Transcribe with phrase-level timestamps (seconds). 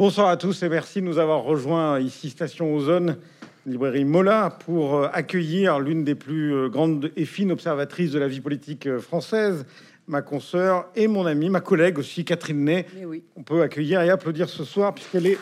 [0.00, 3.18] Bonsoir à tous et merci de nous avoir rejoints ici Station Ozone,
[3.66, 8.26] librairie Mola, pour euh, accueillir l'une des plus euh, grandes et fines observatrices de la
[8.26, 9.66] vie politique euh, française,
[10.08, 12.86] ma consoeur et mon amie, ma collègue aussi, Catherine Ney.
[13.04, 13.22] Oui.
[13.36, 15.38] On peut accueillir et applaudir ce soir puisqu'elle est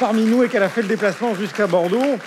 [0.00, 2.18] parmi nous et qu'elle a fait le déplacement jusqu'à Bordeaux.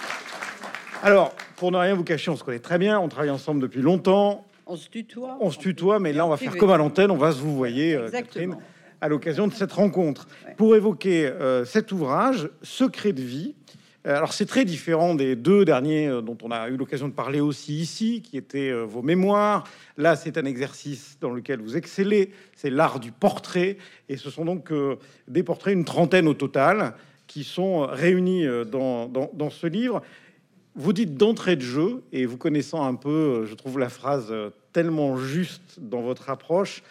[1.04, 3.82] Alors, pour ne rien vous cacher, on se connaît très bien, on travaille ensemble depuis
[3.82, 5.40] longtemps, On se tutoie.
[5.42, 7.54] on se tutoie, mais là on va faire comme à l'antenne, on va se vous
[7.54, 8.62] voyez, Catherine, Exactement.
[9.02, 10.28] À l'occasion de cette rencontre.
[10.58, 13.56] Pour évoquer euh, cet ouvrage, Secret de vie.
[14.06, 17.14] Euh, Alors c'est très différent des deux derniers euh, dont on a eu l'occasion de
[17.14, 19.66] parler aussi ici, qui étaient vos mémoires.
[19.98, 23.78] Là, c'est un exercice dans lequel vous excellez, c'est l'art du portrait,
[24.10, 24.72] et ce sont donc
[25.28, 26.94] des portraits, une trentaine au total,
[27.28, 30.02] qui sont réunis dans, dans, dans ce livre.
[30.76, 34.34] Vous dites d'entrée de jeu, et vous connaissant un peu, je trouve la phrase
[34.74, 36.84] tellement juste dans votre approche,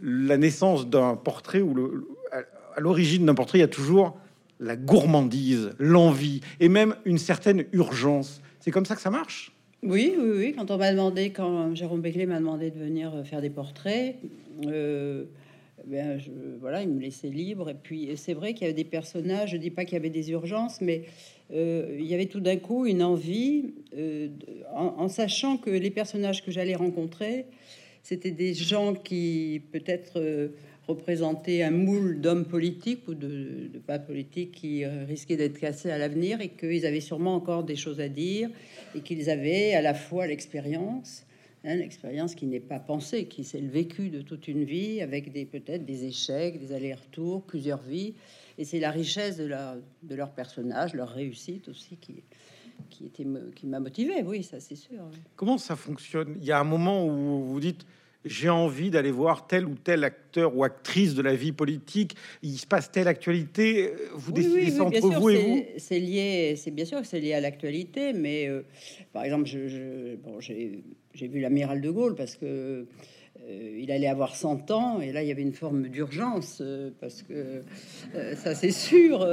[0.00, 1.74] la naissance d'un portrait ou
[2.32, 4.16] à- l'origine d'un portrait, il y a toujours
[4.60, 8.40] la gourmandise, l'envie et même une certaine urgence.
[8.60, 9.52] C'est comme ça que ça marche?
[9.82, 10.54] Oui, oui, oui.
[10.56, 14.16] Quand on m'a demandé, quand Jérôme Beclet m'a demandé de venir euh, faire des portraits,
[14.66, 15.24] euh,
[15.86, 16.30] ben je,
[16.60, 17.68] voilà, il me laissait libre.
[17.70, 19.50] Et puis c'est vrai qu'il y avait des personnages.
[19.52, 21.04] Je dis pas qu'il y avait des urgences, mais
[21.52, 23.74] euh, il y avait tout d'un coup une envie,
[24.74, 27.46] en sachant que les personnages que j'allais rencontrer,
[28.06, 30.50] c'était des gens qui peut-être euh,
[30.86, 35.90] représentaient un moule d'hommes politiques ou de, de pas politiques qui euh, risquaient d'être cassés
[35.90, 38.48] à l'avenir et qu'ils avaient sûrement encore des choses à dire
[38.94, 41.26] et qu'ils avaient à la fois l'expérience,
[41.64, 45.32] hein, l'expérience qui n'est pas pensée, qui c'est le vécu de toute une vie avec
[45.32, 48.14] des peut-être des échecs, des allers-retours, plusieurs vies,
[48.56, 52.22] et c'est la richesse de, de leur personnage, leur réussite aussi qui
[52.90, 54.98] qui était me- qui m'a motivé, oui, ça c'est sûr.
[55.36, 56.36] Comment ça fonctionne?
[56.40, 57.86] Il y a un moment où vous dites
[58.28, 62.16] j'ai envie d'aller voir tel ou tel acteur ou actrice de la vie politique.
[62.42, 63.92] Il se passe telle actualité.
[64.14, 65.64] Vous Oui, décidez oui, entre sûr, vous et c'est- vous?
[65.78, 68.62] C'est lié, c'est bien sûr que c'est lié à l'actualité, mais euh,
[69.12, 70.82] par exemple, je, je- bon, j'ai
[71.14, 72.86] j'ai vu l'amiral de Gaulle parce que
[73.48, 76.90] euh, il allait avoir 100 ans et là il y avait une forme d'urgence euh,
[77.00, 77.62] parce que
[78.14, 79.26] euh, ça c'est sûr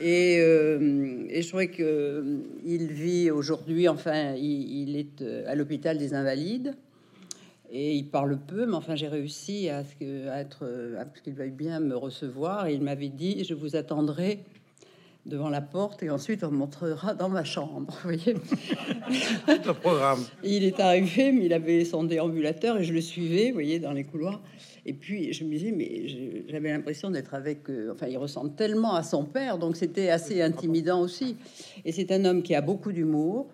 [0.00, 6.74] et, et je trouvais que il vit aujourd'hui enfin il, est à l'hôpital des invalides
[7.70, 10.66] et il parle peu, mais enfin j'ai réussi à, ce être,
[10.98, 12.66] à ce qu'il veuille bien me recevoir.
[12.66, 14.40] Et il m'avait dit je vous attendrai
[15.24, 17.92] devant la porte et ensuite on montrera dans ma chambre.
[18.02, 18.34] Vous voyez,
[19.48, 20.20] Le programme.
[20.42, 23.92] il est arrivé, mais il avait son déambulateur et je le suivais, vous voyez, dans
[23.92, 24.40] les couloirs.
[24.84, 27.70] Et puis je me disais, mais j'avais l'impression d'être avec.
[27.70, 31.36] euh, enfin, il ressemble tellement à son père, donc c'était assez intimidant aussi.
[31.84, 33.46] Et c'est un homme qui a beaucoup d'humour.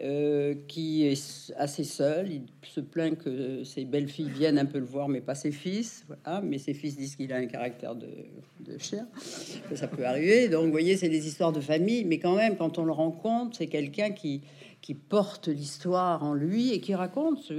[0.00, 4.84] Euh, qui est assez seul, il se plaint que ses belles-filles viennent un peu le
[4.84, 6.06] voir, mais pas ses fils.
[6.44, 8.06] Mais ses fils disent qu'il a un caractère de,
[8.60, 9.08] de chien.
[9.74, 10.48] Ça peut arriver.
[10.48, 13.56] Donc, vous voyez, c'est des histoires de famille, mais quand même, quand on le rencontre,
[13.56, 14.42] c'est quelqu'un qui,
[14.88, 17.52] qui porte l'histoire en lui et qui raconte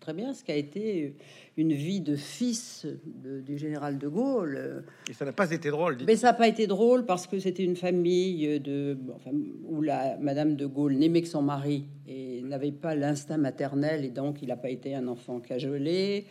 [0.00, 1.14] très bien ce qu'a été
[1.56, 4.84] une vie de fils de- du général de Gaulle.
[5.08, 5.96] Et ça n'a pas été drôle.
[6.06, 9.30] mais ça n'a pas été drôle parce que c'était une famille de, enfin,
[9.66, 14.10] où la Madame de Gaulle n'aimait que son mari et n'avait pas l'instinct maternel et
[14.10, 16.26] donc il n'a pas été un enfant cajolé.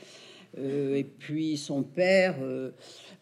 [0.59, 2.69] Euh, et puis son père euh,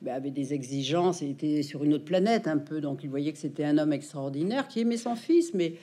[0.01, 3.31] ben, avait des exigences et était sur une autre planète un peu, donc il voyait
[3.31, 5.75] que c'était un homme extraordinaire qui aimait son fils, mais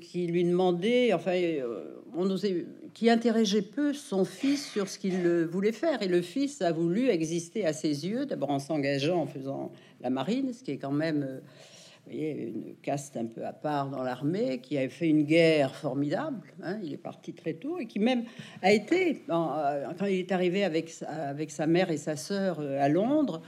[0.00, 5.24] qui lui demandait, enfin, euh, on osait, qui interrogeait peu son fils sur ce qu'il
[5.24, 6.02] euh, voulait faire.
[6.02, 10.10] Et le fils a voulu exister à ses yeux, d'abord en s'engageant en faisant la
[10.10, 11.40] marine, ce qui est quand même euh,
[12.06, 15.74] vous voyez, une caste un peu à part dans l'armée, qui a fait une guerre
[15.74, 16.52] formidable.
[16.62, 18.24] hein, il est parti très tôt et qui même
[18.62, 22.82] a été, euh, quand il est arrivé avec avec sa mère et sa sœur euh,
[22.82, 23.42] à Londres,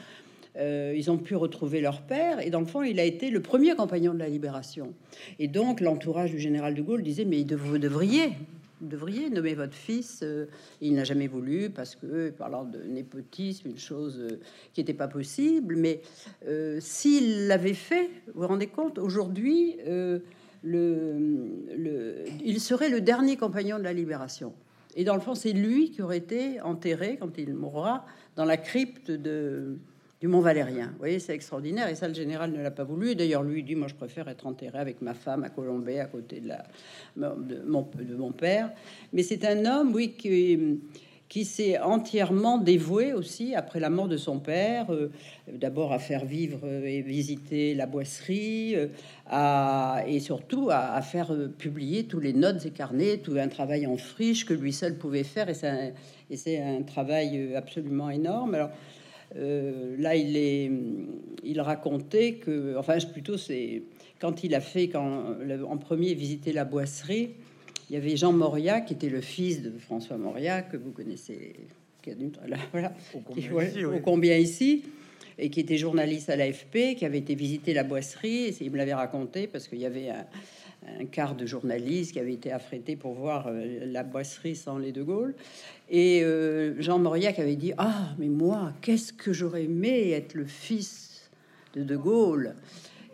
[0.57, 3.41] euh, ils ont pu retrouver leur père et dans le fond, il a été le
[3.41, 4.93] premier compagnon de la libération.
[5.39, 8.33] Et donc, l'entourage du général de Gaulle disait Mais vous devriez,
[8.83, 10.21] devriez nommer votre fils.
[10.23, 10.47] euh,
[10.81, 14.41] il n'a jamais voulu parce que, parlant de népotisme, une chose euh,
[14.75, 15.77] qui n'était pas possible.
[15.77, 16.01] Mais
[16.81, 20.23] s'il l'avait fait, vous vous rendez compte, aujourd'hui, le,
[21.77, 24.53] le- il serait le dernier compagnon de la libération.
[24.95, 28.05] Et dans le fond, c'est lui qui aurait été enterré quand il mourra
[28.37, 29.79] dans la crypte de,
[30.23, 30.87] du Mont Valérien.
[30.93, 31.89] Vous voyez, c'est extraordinaire.
[31.89, 33.17] Et ça, le général ne l'a pas voulu.
[33.17, 36.05] D'ailleurs, lui il dit, moi, je préfère être enterré avec ma femme à Colombay, à
[36.05, 36.65] côté de, la,
[37.17, 38.71] de, mon, père.
[39.13, 44.39] Mais c'est un homme, oui, qui, s'est entièrement dévoué aussi, après la mort de son
[44.39, 45.11] père, euh,
[45.53, 48.87] d'abord à faire vivre et visiter la boisserie, euh,
[49.27, 53.89] à, et surtout à, faire euh, publier tous les notes et carnets, tout un travail
[53.89, 55.49] en friche que lui seul pouvait faire.
[55.49, 58.55] Et c'est un, un travail absolument énorme.
[58.55, 58.71] Alors,
[59.37, 61.07] euh, là, il est, il
[61.45, 63.83] il racontait que, enfin, plutôt, c'est
[64.21, 65.37] quand il a fait, quand
[65.69, 67.31] en premier visiter la boisserie,
[67.91, 71.55] il y avait Jean Moria, qui était le fils de François Moria, que vous connaissez,
[72.03, 72.15] qui a
[72.47, 74.85] là, voilà, au combien, ici,
[75.39, 78.77] et qui était journaliste à l'AFP, qui avait été visiter la boisserie, et il me
[78.77, 80.25] l'avait raconté parce qu'il y avait un,
[81.01, 84.93] un, quart de journalistes qui avait été affrété pour voir euh, la boisserie sans les
[84.93, 85.35] De Gaulle.
[85.95, 90.47] Et euh, Jean Mauriac avait dit Ah, mais moi, qu'est-ce que j'aurais aimé être le
[90.47, 91.31] fils
[91.77, 92.55] de De Gaulle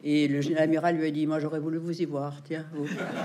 [0.04, 2.66] et le général lui a dit Moi, j'aurais voulu vous y voir, tiens.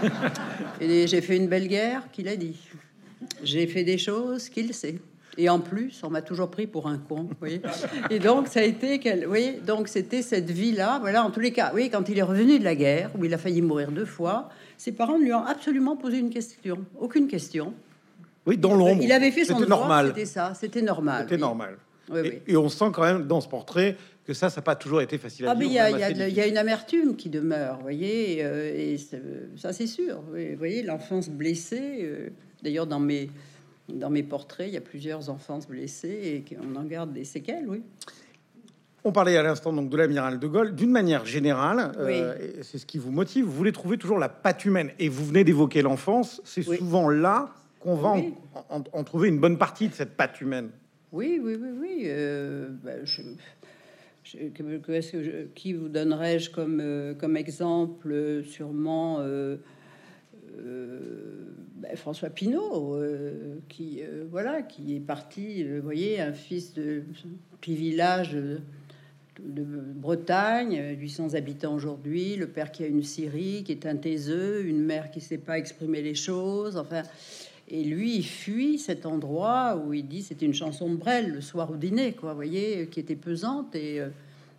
[0.81, 2.57] et j'ai fait une belle guerre, qu'il a dit.
[3.43, 4.95] J'ai fait des choses qu'il sait.
[5.37, 7.29] Et en plus, on m'a toujours pris pour un con.
[8.09, 10.97] Et donc, ça a été quel, voyez, donc c'était cette vie-là.
[10.99, 13.33] Voilà, en tous les cas, oui, quand il est revenu de la guerre, où il
[13.33, 17.27] a failli mourir deux fois, ses parents ne lui ont absolument posé une question, aucune
[17.27, 17.73] question.
[18.45, 19.01] Oui, dans l'ombre.
[19.01, 20.07] Il avait fait son normal.
[20.07, 21.23] C'était ça, c'était normal.
[21.23, 21.77] C'était normal.
[22.47, 23.95] et, on sent quand même dans ce portrait
[24.25, 27.15] que ça, ça n'a pas toujours été facile à ah, il y, a une amertume
[27.15, 28.97] qui demeure, vous voyez, euh, et
[29.57, 30.21] ça, c'est sûr.
[30.21, 31.99] Vous voyez, l'enfance blessée.
[32.01, 32.29] Euh,
[32.61, 33.29] d'ailleurs, dans mes
[33.89, 37.65] dans mes portraits, il y a plusieurs enfants blessés et on en garde des séquelles,
[37.67, 37.81] oui.
[39.05, 40.73] On parlait à l'instant donc de l'amiral de Gaulle.
[40.73, 43.43] D'une manière générale, euh, c'est ce qui vous motive.
[43.43, 44.91] Vous voulez trouver toujours la patte humaine.
[44.97, 46.41] Et vous venez d'évoquer l'enfance.
[46.45, 47.53] C'est souvent là
[47.83, 48.15] qu'on va
[48.69, 50.69] en, trouver une bonne partie de cette patte humaine.
[51.11, 52.03] Oui, oui, oui, oui.
[52.05, 52.91] Euh, bah,
[54.23, 59.57] que, qui vous donnerais-je comme, euh, comme exemple Sûrement euh,
[61.75, 62.97] ben, François Pinault,
[63.67, 64.01] qui
[64.31, 67.03] voilà, qui est parti, vous voyez, un fils de
[67.59, 68.61] petit village de,
[69.95, 74.81] Bretagne, 800 habitants aujourd'hui, le père qui a une Syrie, qui est un taiseux, une
[74.81, 77.03] mère qui sait pas exprimer les choses, enfin.
[77.73, 81.41] Et lui, il fuit cet endroit où il dit c'était une chanson de Brel le
[81.41, 83.99] soir au dîner, quoi, vous voyez, qui était pesante et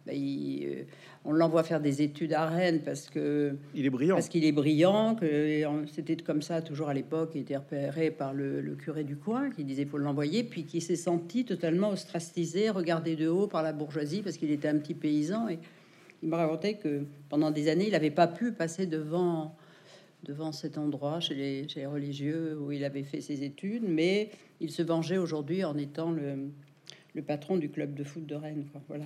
[0.05, 0.85] ben, il,
[1.25, 4.17] on l'envoie faire des études à Rennes parce que il est brillant.
[4.17, 7.31] Parce qu'il est brillant, que c'était comme ça toujours à l'époque.
[7.35, 10.97] Il était repéré par le, curé du coin qui disait faut l'envoyer, puis qui s'est
[10.97, 15.49] senti totalement ostracisé, regardé de haut par la bourgeoisie parce qu'il était un petit paysan.
[15.49, 15.59] Et
[16.23, 19.57] il m'a raconté que pendant des années, il n'avait pas pu passer devant
[20.25, 24.31] devant cet endroit chez les, chez les religieux où il avait fait ses études, mais
[24.61, 26.51] il se vengeait aujourd'hui en étant le
[27.15, 28.65] le patron du club de foot de Rennes.
[28.89, 29.05] Voilà.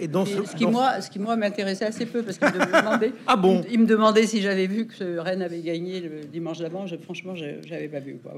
[0.00, 3.12] Et, dans ce, qui moi, ce qui moi m'intéressait assez peu parce qu'il me demandait.
[3.26, 6.86] ah bon Il me demandait si j'avais vu que Rennes avait gagné le dimanche d'avant.
[6.86, 8.18] Je, franchement, j'avais pas vu.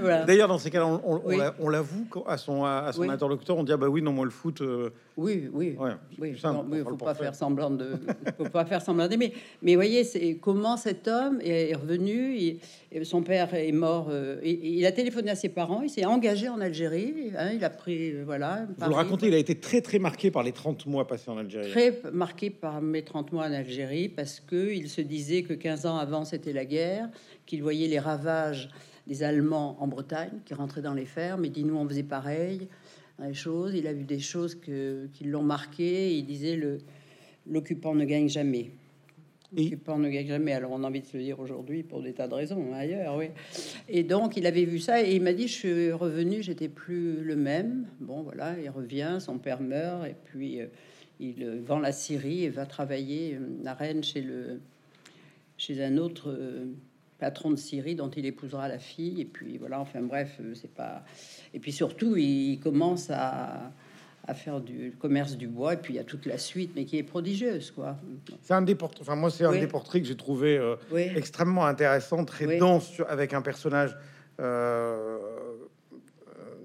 [0.00, 0.24] Voilà.
[0.24, 3.56] D'ailleurs, dans ces cas-là, on, l'avoue à son à son interlocuteur.
[3.56, 4.60] On dit ah bah oui, non moi le foot.
[4.60, 5.76] Euh, oui, oui,
[6.18, 6.34] oui.
[6.34, 7.98] Il faut pas faire semblant de,
[8.36, 9.32] faut pas faire semblant d'aimer.
[9.62, 12.36] Mais voyez, c'est comment cet homme est revenu.
[12.36, 12.58] et
[13.04, 14.08] son père est mort.
[14.10, 15.80] Euh, il a téléphoné à ses parents.
[15.82, 17.32] Il s'est engagé en Algérie.
[17.38, 18.66] Hein, il a pris, euh, voilà.
[18.76, 21.38] Vous le racontez, il a été très très marqué par les 30 mois passés en
[21.38, 21.70] Algérie.
[21.70, 25.86] Très marqué par mes 30 mois en Algérie parce que il se disait que 15
[25.86, 27.08] ans avant c'était la guerre,
[27.46, 28.68] qu'il voyait les ravages
[29.06, 31.44] des Allemands en Bretagne qui rentraient dans les fermes.
[31.46, 32.68] Et dit nous on faisait pareil,
[33.24, 33.74] les choses.
[33.74, 36.16] Il a vu des choses que, qui l'ont marqué.
[36.16, 36.78] Il disait le
[37.48, 38.70] l'occupant ne gagne jamais.
[39.56, 40.52] L'occupant ne gagne jamais.
[40.52, 42.78] Alors on a envie de se le dire aujourd'hui pour des tas de raisons hein,
[42.78, 43.26] ailleurs, oui.
[43.88, 47.22] Et donc il avait vu ça et il m'a dit je suis revenu, j'étais plus
[47.22, 47.86] le même.
[48.00, 50.66] Bon voilà, il revient, son père meurt et puis euh,
[51.20, 54.60] il euh, vend la Syrie et va travailler euh, à Rennes chez le
[55.56, 56.36] chez un autre
[57.18, 59.20] patron de Syrie dont il épousera la fille.
[59.20, 59.80] Et puis voilà.
[59.80, 61.04] Enfin bref, c'est pas.
[61.54, 63.72] Et puis surtout il commence à
[64.26, 66.84] à faire du commerce du bois, et puis il y a toute la suite, mais
[66.84, 67.96] qui est prodigieuse, quoi.
[68.42, 70.76] C'est un des portraits, enfin moi c'est un des portraits que j'ai trouvé euh,
[71.14, 73.96] extrêmement intéressant, très dense, avec un personnage
[74.40, 75.18] euh,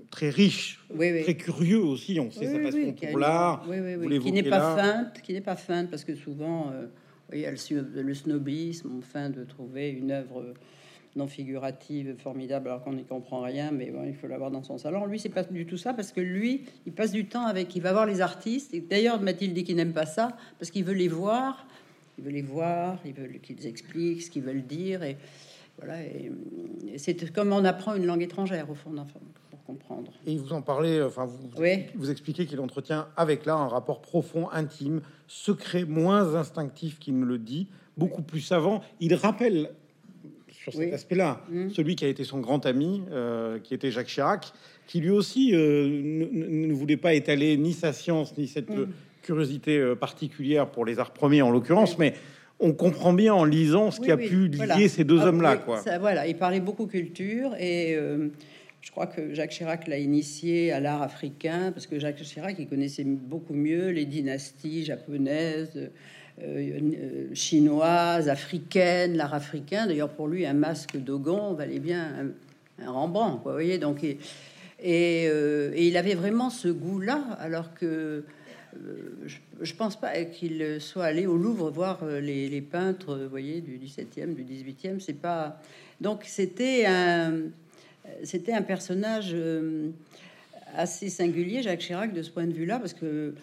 [0.09, 3.63] très riche, très curieux aussi, on sait sa passion pour l'art,
[4.21, 6.87] qui n'est pas feinte, qui n'est pas feinte, parce que souvent, euh,
[7.33, 10.53] il y a le, snobisme, enfin, de trouver une œuvre
[11.15, 15.05] non figurative formidable alors qu'on n'y comprend rien, mais il faut l'avoir dans son salon.
[15.05, 17.81] Lui, c'est pas du tout ça parce que lui, il passe du temps avec, il
[17.81, 18.73] va voir les artistes.
[18.73, 21.67] Et d'ailleurs, Mathilde dit qu'il n'aime pas ça parce qu'il veut les voir,
[22.17, 25.03] il veut les voir, il veut qu'ils expliquent ce qu'ils veulent dire.
[25.03, 25.17] Et
[25.77, 26.31] voilà, et,
[26.97, 29.21] c'est comme on apprend une langue étrangère au fond d'enfant
[29.71, 30.11] comprendre.
[30.27, 31.49] Et vous en parlez, enfin, vous,
[31.95, 37.25] vous expliquez qu'il entretient avec là un rapport profond, intime, secret, moins instinctif qu'il ne
[37.25, 38.81] le dit, beaucoup plus savant.
[38.99, 39.71] Il rappelle
[40.49, 41.41] sur cet aspect-là.
[41.49, 41.69] Mmh.
[41.69, 44.53] Celui qui a été son grand ami, euh, qui était Jacques Chirac,
[44.87, 48.87] qui lui aussi euh, ne, voulait pas étaler ni sa science, ni cette mmh.
[49.23, 52.13] curiosité euh, particulière pour les arts premiers en l'occurrence, mais
[52.59, 55.57] on comprend bien en lisant ce qui a pu lier ces deux ah, hommes-là.
[55.57, 55.81] quoi.
[55.99, 57.97] voilà, il parlait beaucoup culture et
[58.81, 62.67] je crois que Jacques Chirac l'a initié à l'art africain parce que Jacques Chirac il
[62.67, 65.91] connaissait beaucoup mieux les dynasties japonaises,
[66.41, 69.85] euh, chinoises, africaines, l'art africain.
[69.85, 72.31] D'ailleurs, pour lui, un masque Dogon valait bien
[72.79, 73.41] un, Rembrandt.
[73.45, 74.17] vous voyez, donc et,
[74.81, 78.23] et, il avait vraiment ce goût-là, alors que
[79.61, 83.77] je, pense pas qu'il soit allé au Louvre voir les, les peintres, vous voyez, du
[83.77, 84.99] 17e, du 18e.
[84.99, 85.61] C'est pas
[85.99, 87.51] donc c'était un
[88.23, 89.89] c'était un personnage euh,
[90.75, 93.33] assez singulier, Jacques Chirac, de ce point de vue-là, parce que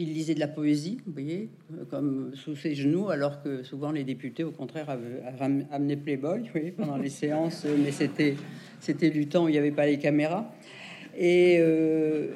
[0.00, 1.48] il lisait de la poésie, vous voyez,
[1.90, 5.22] comme sous ses genoux, alors que souvent les députés, au contraire, avaient
[5.72, 8.36] amené Playboy pendant les séances, mais c'était
[8.78, 10.54] c'était du temps où il n'y avait pas les caméras.
[11.16, 12.28] Et, euh,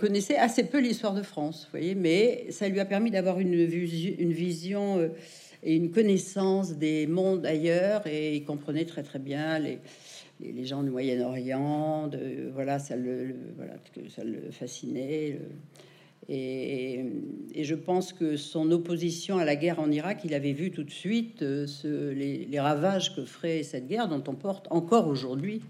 [0.00, 3.52] connaissait assez peu l'histoire de France, vous voyez, mais ça lui a permis d'avoir une,
[3.52, 5.08] une vision euh,
[5.62, 9.80] et une connaissance des mondes ailleurs, et il comprenait très très bien les,
[10.40, 12.10] les, gens du Moyen-Orient,
[12.52, 15.38] voilà, ça le, voilà, que ça le fascinait.
[16.28, 17.04] et,
[17.56, 20.90] je pense que son opposition à la guerre en Irak, il avait vu tout de
[20.90, 21.66] suite euh,
[22.12, 25.62] les, les, ravages que ferait cette guerre, dont on porte encore aujourd'hui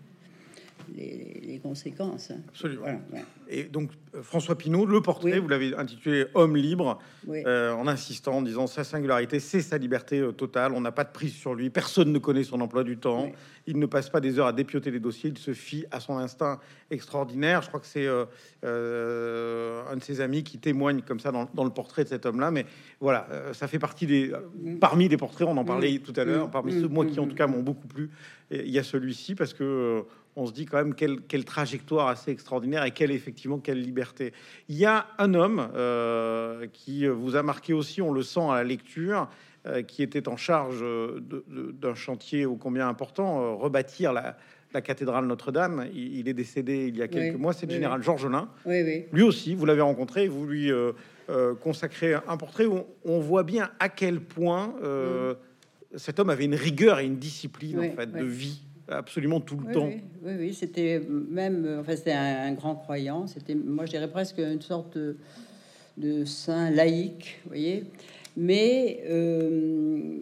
[0.95, 2.33] les, conséquences.
[2.49, 3.00] Absolument.
[3.49, 8.38] Et donc, euh, François Pinault, le portrait, vous l'avez intitulé Homme libre, euh, en insistant,
[8.38, 10.73] en disant sa singularité, c'est sa liberté euh, totale.
[10.73, 11.71] On n'a pas de prise sur lui.
[11.71, 13.31] Personne ne connaît son emploi du temps.
[13.66, 15.31] Il ne passe pas des heures à dépioter les dossiers.
[15.31, 17.62] Il se fie à son instinct extraordinaire.
[17.62, 22.05] Je crois que c'est un de ses amis qui témoigne comme ça dans, le portrait
[22.05, 22.50] de cet homme-là.
[22.50, 22.66] Mais
[23.00, 24.33] voilà, ça fait partie des.
[24.61, 24.78] Mm.
[24.78, 26.50] Parmi les portraits, on en parlait tout à l'heure, mm.
[26.52, 27.28] parmi ceux, moi, qui en mm.
[27.28, 28.11] tout cas m'ont beaucoup plu,
[28.50, 30.05] il y a celui-ci parce que
[30.37, 34.33] on se dit quand même quelle, trajectoire assez extraordinaire et quelle effectivement quelle liberté.
[34.69, 38.57] Il y a un homme euh, qui vous a marqué aussi, on le sent à
[38.57, 39.28] la lecture,
[39.66, 40.85] euh, qui était en charge
[41.21, 44.37] d'un chantier ô combien important, euh, rebâtir la,
[44.85, 45.87] cathédrale Notre-Dame.
[45.95, 48.50] Il, est décédé il y a quelques mois, c'est le général Georges Lain.
[49.11, 50.71] Lui aussi, vous l'avez rencontré, vous lui
[51.62, 55.97] consacrez un portrait où on voit bien à quel point mm.
[55.97, 59.73] cet homme avait une rigueur et une discipline en fait, de vie absolument tout le
[59.73, 59.90] temps.
[60.23, 63.26] Oui, oui, c'était même, enfin, c'était un, grand croyant.
[63.26, 64.97] C'était, moi, je dirais presque une sorte
[65.97, 67.85] de, saint laïque, vous voyez.
[68.37, 70.19] Mais euh,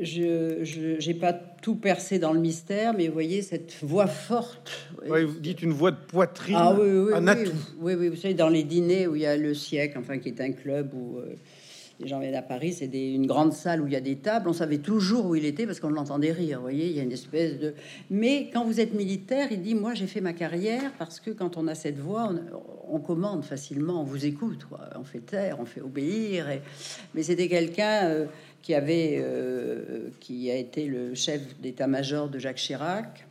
[0.00, 4.88] je n'ai pas tout percé dans le mystère, mais vous voyez cette voix forte.
[5.04, 7.50] vous dites une voix de poitrine, ah, oui, oui, un atout.
[7.80, 10.28] Oui, oui, vous savez, dans les dîners où il y a le siècle, enfin, qui
[10.28, 11.18] est un club où.
[11.18, 11.34] Euh,
[12.00, 14.48] les gens viennent à Paris, c'est une grande salle où il y a des tables.
[14.48, 16.58] On savait toujours où il était parce qu'on l'entendait rire.
[16.58, 17.74] Vous voyez, il y a une espèce de.
[18.08, 21.56] Mais quand vous êtes militaire, il dit Moi, j'ai fait ma carrière parce que quand
[21.56, 22.32] on a cette voix,
[22.88, 26.48] on, commande facilement, on vous écoute, on fait taire, on fait obéir.
[26.48, 26.62] Et...
[27.14, 28.26] Mais c'était quelqu'un euh,
[28.62, 33.26] qui avait, euh, qui a été le chef d'état-major de Jacques Chirac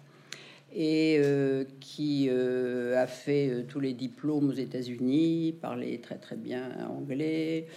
[0.76, 7.68] et euh, qui a fait tous les diplômes aux États-Unis, parlait très très bien anglais.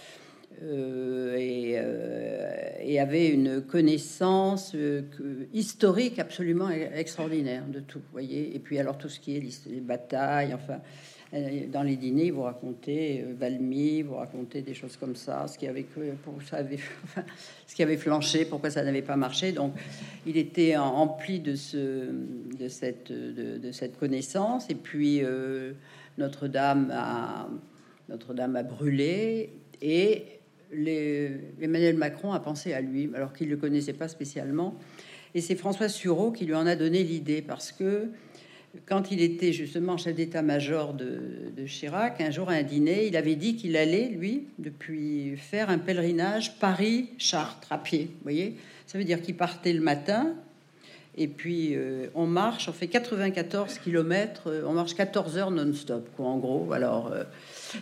[0.63, 5.01] Euh, euh, et, avait une connaissance euh,
[5.53, 8.55] historique absolument e-, extraordinaire de tout, voyez.
[8.55, 10.79] Et puis alors tout ce qui est les batailles, enfin,
[11.71, 15.83] dans les dîners, vous racontez Valmy, vous racontez des choses comme ça, ce qui avait,
[15.83, 16.77] pour, ça avait,
[17.67, 19.53] ce qui avait flanché, pourquoi ça n'avait pas marché.
[19.53, 19.73] Donc,
[20.27, 21.77] il était empli de, ce,
[22.59, 24.69] de, cette, de, cette connaissance.
[24.69, 25.23] Et puis,
[26.17, 27.47] Notre-Dame a,
[28.09, 29.53] Notre-Dame a brûlé.
[29.81, 30.40] Et
[30.73, 34.77] Emmanuel Macron a pensé à lui, alors qu'il ne le connaissait pas spécialement.
[35.33, 38.09] Et c'est François Sureau qui lui en a donné l'idée, parce que
[38.85, 43.35] quand il était justement chef d'état-major de, Chirac, un jour à un dîner, il avait
[43.35, 48.05] dit qu'il allait, lui, depuis faire un pèlerinage Paris-Chartres à pied.
[48.05, 48.55] Vous voyez
[48.87, 50.35] Ça veut dire qu'il partait le matin,
[51.21, 56.09] et puis euh, on marche, on fait 94 km, euh, on marche 14 heures non-stop,
[56.15, 56.73] quoi, en gros.
[56.73, 57.11] Alors.
[57.11, 57.23] Euh,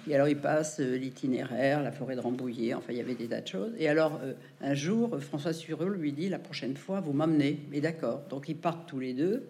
[0.08, 3.41] et alors, il passe l'itinéraire, la forêt de Rambouillet, enfin, il y avait des tas
[3.41, 3.72] de choses.
[3.79, 4.19] Et alors,
[4.62, 7.60] un jour, François Sureux lui dit La prochaine fois, vous m'emmenez.
[7.72, 8.22] Mais d'accord.
[8.29, 9.48] Donc, ils partent tous les deux.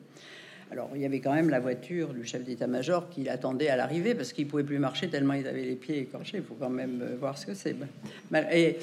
[0.72, 4.14] Alors, il y avait quand même la voiture du chef d'état-major qui l'attendait à l'arrivée
[4.16, 6.38] parce qu'il pouvait plus marcher tellement ils avaient les pieds écorchés.
[6.38, 7.76] Il faut quand même voir ce que c'est.
[8.54, 8.78] Et,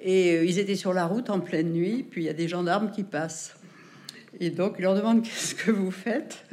[0.00, 2.90] et ils étaient sur la route en pleine nuit, puis il y a des gendarmes
[2.90, 3.54] qui passent.
[4.38, 6.44] Et donc, il leur demande Qu'est-ce que vous faites?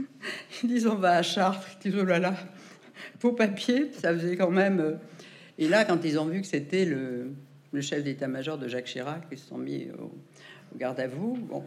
[0.63, 1.67] Ils disent On va à Chartres.
[1.83, 2.35] Ils disent Oh là là,
[3.31, 4.79] papier, ça faisait quand même.
[4.79, 4.93] Euh,
[5.57, 7.31] et là, quand ils ont vu que c'était le,
[7.81, 10.11] chef d'état-major de Jacques Chirac, ils se sont mis au,
[10.77, 11.37] garde à vous.
[11.49, 11.63] Bon.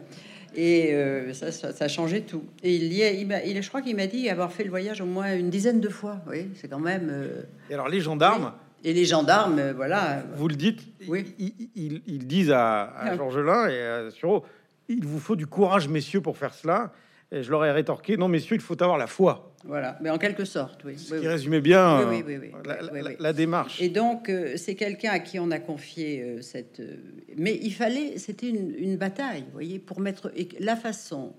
[0.55, 2.43] Et euh, ça, ça, changeait tout.
[2.63, 5.05] Et il y a, il, je crois qu'il m'a dit avoir fait le voyage au
[5.05, 6.21] moins une dizaine de fois.
[6.27, 7.09] Oui, c'est quand même.
[7.11, 8.53] Euh, et alors les gendarmes?
[8.83, 10.23] Et les gendarmes, voilà.
[10.35, 10.81] Vous le dites?
[11.07, 11.33] Oui.
[11.75, 13.15] Ils, disent à, à ah.
[13.17, 14.43] Georges Lain et à Sureau,
[14.89, 16.91] il vous faut du courage, messieurs, pour faire cela.
[17.29, 19.51] Et je leur ai rétorqué non, messieurs, il faut avoir la foi.
[19.65, 20.97] Voilà, mais en quelque sorte, oui.
[20.97, 23.15] Ce qui résumait bien Oui, oui, oui, la, oui, la- oui.
[23.19, 23.81] la démarche.
[23.81, 26.79] Et donc, euh, c'est quelqu'un à qui on a confié euh, cette.
[26.79, 26.95] euh,
[27.35, 31.33] mais il fallait, c'était une, une bataille, vous voyez, pour mettre et la façon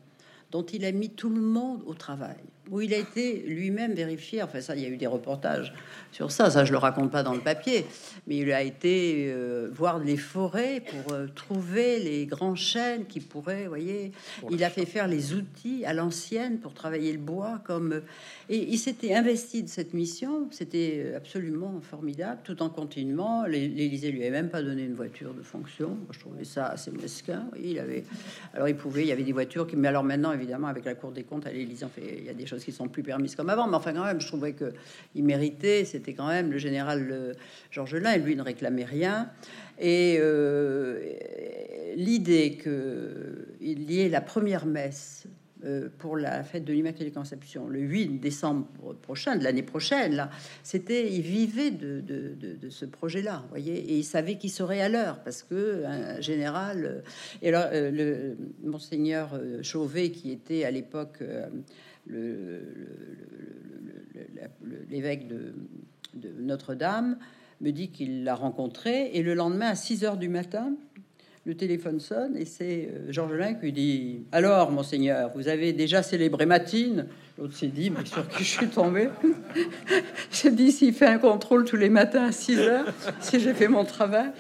[0.51, 2.37] dont il a mis tout le monde au travail,
[2.71, 4.43] où il a été lui-même vérifié.
[4.43, 5.73] Enfin, ça, il y a eu des reportages
[6.13, 6.51] sur ça.
[6.51, 7.87] Ça, je le raconte pas dans le papier,
[8.27, 13.21] mais il a été euh, voir les forêts pour euh, trouver les grands chênes qui
[13.21, 14.13] pourraient, vous voyez.
[14.51, 18.03] Il a fait faire les outils à l'ancienne pour travailler le bois, comme
[18.51, 20.49] et il s'était investi de cette mission.
[20.51, 23.45] C'était absolument formidable, tout en continuant.
[23.45, 25.89] L'É- L'Élysée lui avait même pas donné une voiture de fonction.
[25.89, 27.47] Moi, je trouvais ça assez mesquin.
[27.63, 28.05] Il avait,
[28.55, 30.95] alors il pouvait, il y avait des voitures qui, mais alors maintenant, évidemment, avec la
[30.95, 33.03] Cour des comptes à l'Élysée, on fait, il y a des choses qui sont plus
[33.03, 33.67] permises comme avant.
[33.67, 34.73] Mais enfin, quand même, je trouvais que
[35.15, 35.85] il méritait.
[35.85, 37.33] C'était quand même le général euh,
[37.71, 39.31] Georges Lain, et lui ne réclamait rien.
[39.79, 41.01] Et euh,
[41.97, 45.27] l'idée que il y ait la première messe
[45.65, 48.67] euh, pour la fête de l'Immaculée Conception le 8 décembre
[49.03, 50.31] prochain, de l'année prochaine, là,
[50.63, 55.43] c'était, il vivait de, ce projet-là, voyez, et il savait qu'il serait à l'heure parce
[55.43, 57.01] que un général, euh,
[57.43, 59.31] et alors le monseigneur
[59.63, 61.25] Chauvet, qui était à l'époque
[64.91, 65.55] l'évêque de,
[66.15, 67.19] de Notre-Dame,
[67.61, 70.75] me dit qu'il l'a rencontré, et le lendemain à 6 heures du matin,
[71.49, 75.73] le téléphone sonne et c'est euh, Georges Lain qui lui dit Alors, monseigneur, vous avez
[75.73, 77.07] déjà célébré Matine?
[77.39, 79.09] L'autre s'est dit Mais sur qui je suis tombé?
[80.31, 83.69] J'ai dit S'il fait un contrôle tous les matins à 6 heures, si j'ai fait
[83.69, 84.31] mon travail.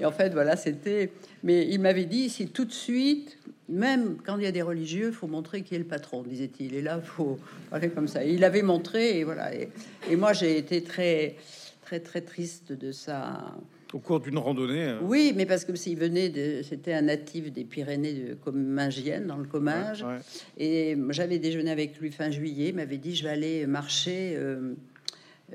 [0.00, 1.12] Et en fait, voilà, c'était.
[1.44, 3.35] Mais il m'avait dit Si tout de suite,
[3.68, 6.74] même quand il y a des religieux, faut montrer qui est le patron, disait-il.
[6.74, 7.38] Et là, faut
[7.70, 8.24] parler comme ça.
[8.24, 9.54] Et il avait montré, et voilà.
[9.54, 9.68] Et,
[10.10, 11.36] et moi, j'ai été très,
[11.82, 13.56] très, très triste de ça.
[13.92, 14.84] Au cours d'une randonnée.
[14.84, 19.26] euh, Oui, mais parce que s'il venait de, c'était un natif des Pyrénées de Commingienne,
[19.26, 20.18] dans le Comminges, ouais.
[20.58, 22.68] et j'avais déjeuné avec lui fin juillet.
[22.70, 24.74] Il m'avait dit je vais aller marcher euh,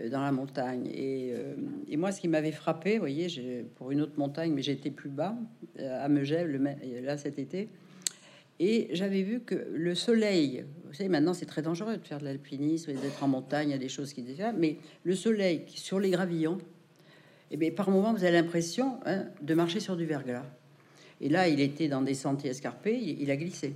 [0.10, 0.88] dans la montagne.
[0.88, 1.54] Et, euh,
[1.90, 3.28] et moi, ce qui m'avait frappé, vous voyez,
[3.76, 5.36] pour une autre montagne, mais j'étais plus bas,
[5.80, 6.50] à Megève,
[7.04, 7.68] là cet été.
[8.64, 12.26] Et j'avais vu que le soleil, vous savez, maintenant c'est très dangereux de faire de
[12.26, 15.64] l'alpinisme et d'être en montagne, il y a des choses qui déjà, mais le soleil
[15.68, 16.60] sur les gravillons,
[17.50, 20.46] et bien, par moment, vous avez l'impression hein, de marcher sur du verglas.
[21.20, 23.74] Et là, il était dans des sentiers escarpés, il, il a glissé.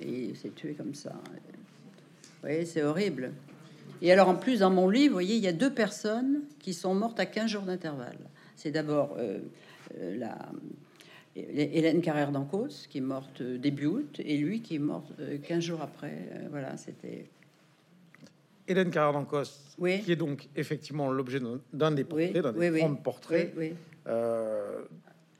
[0.00, 1.12] Et il s'est tué comme ça.
[1.12, 3.32] Vous voyez, c'est horrible.
[4.02, 6.74] Et alors, en plus, dans mon livre, vous voyez, il y a deux personnes qui
[6.74, 8.18] sont mortes à 15 jours d'intervalle.
[8.54, 9.38] C'est d'abord euh,
[9.98, 10.36] euh, la
[11.36, 15.36] Hélène Carrère d'Ancos, qui est morte euh, début août, et lui qui est mort euh,
[15.38, 16.12] 15 jours après.
[16.32, 17.26] Euh, voilà, c'était.
[18.68, 19.44] Hélène Carrère d'Ancos,
[19.78, 20.00] Oui.
[20.02, 22.80] qui est donc effectivement l'objet d'un- d'un des Oui, portraits, d'un des oui, oui.
[22.80, 23.54] 30 portraits.
[24.08, 24.80] Euh,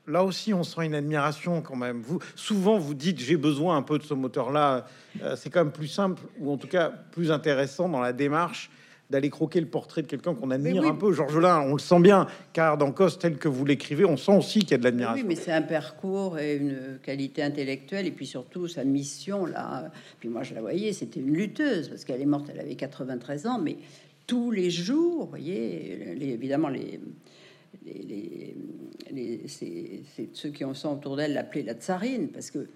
[0.07, 1.99] là aussi, on sent une admiration quand même.
[2.01, 4.85] Vous, souvent, vous dites j'ai besoin un peu de ce moteur-là.
[5.23, 8.69] Euh, c'est quand même plus simple, ou en tout cas plus intéressant dans la démarche
[9.09, 10.89] d'aller croquer le portrait de quelqu'un qu'on admire oui.
[10.89, 11.13] un peu.
[11.13, 14.35] Georges Lain, on le sent bien, car dans Cos, tel que vous l'écrivez, on sent
[14.35, 15.25] aussi qu'il y a de Oui, l'admiration.
[15.27, 19.91] mais c'est un parcours et une qualité intellectuelle, et puis surtout sa mission là.
[20.19, 23.47] Puis moi, je la voyais, c'était une lutteuse parce qu'elle est morte, elle avait 93
[23.47, 23.77] ans, mais
[24.25, 26.99] tous les jours, vous voyez, les- évidemment les
[27.85, 28.55] les,
[29.11, 29.41] les,
[30.33, 32.67] ceux qui en sont autour d'elle l'appelaient la tsarine parce que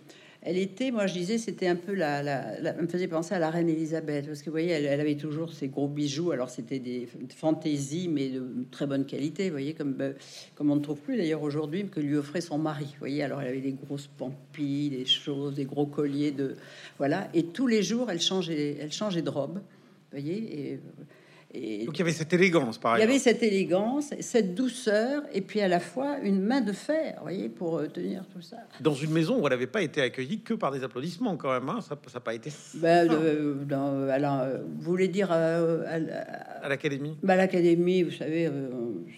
[0.44, 3.52] elle était, moi je disais, c'était un peu la, la, me faisait penser à la
[3.52, 6.32] reine Elisabeth parce que vous voyez, elle, avait toujours ces gros bijoux.
[6.32, 10.14] Alors c'était des fantaisies, mais de très bonne qualité, voyez, comme euh,
[10.56, 12.86] comme on ne trouve plus d'ailleurs aujourd'hui que lui offrait son mari.
[12.86, 16.56] Vous voyez, alors elle avait des grosses pampilles, des choses, des gros colliers de
[16.98, 19.62] voilà, et tous les jours elle changeait, elle changeait de robe,
[20.12, 20.80] voyez, et,
[21.54, 23.12] et Donc il y avait cette élégance, par il y exemple.
[23.12, 27.24] avait cette élégance, cette douceur, et puis à la fois une main de fer, vous
[27.24, 28.58] voyez, pour euh, tenir tout ça.
[28.80, 31.68] Dans une maison où elle n'avait pas été accueillie que par des applaudissements, quand même.
[31.68, 31.80] hein.
[31.82, 36.22] Ça n'a pas été Ben, euh, dans- alors, euh, vous voulez dire euh, à, la-
[36.64, 37.18] à l'académie.
[37.22, 38.70] ben, à l'académie, vous savez, euh,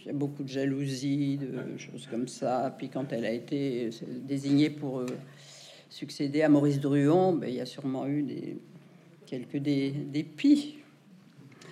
[0.01, 2.73] il y a beaucoup de jalousie, de choses comme ça.
[2.77, 5.05] Puis quand elle a été euh, désignée pour euh,
[5.89, 8.57] succéder à Maurice Druon, ben, il y a sûrement eu des
[9.27, 10.77] quelques des, dépits.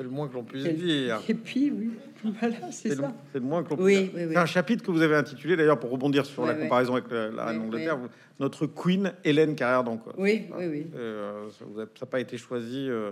[0.02, 1.22] C'est le moins que l'on puisse dire.
[1.28, 1.92] dépits, oui.
[2.40, 3.14] Voilà, c'est ça.
[3.32, 4.12] c'est le moins que l'on puisse Oui, dire.
[4.16, 4.30] oui, oui.
[4.34, 7.30] C'est un chapitre que vous avez intitulé, d'ailleurs, pour rebondir sur la comparaison avec la,
[7.30, 8.00] la reine d'Angleterre,
[8.40, 10.14] notre Queen Hélène Carrère d'Ancos.
[10.18, 10.88] Oui, oui, oui.
[10.96, 13.12] Euh, ça n'a pas été choisi euh,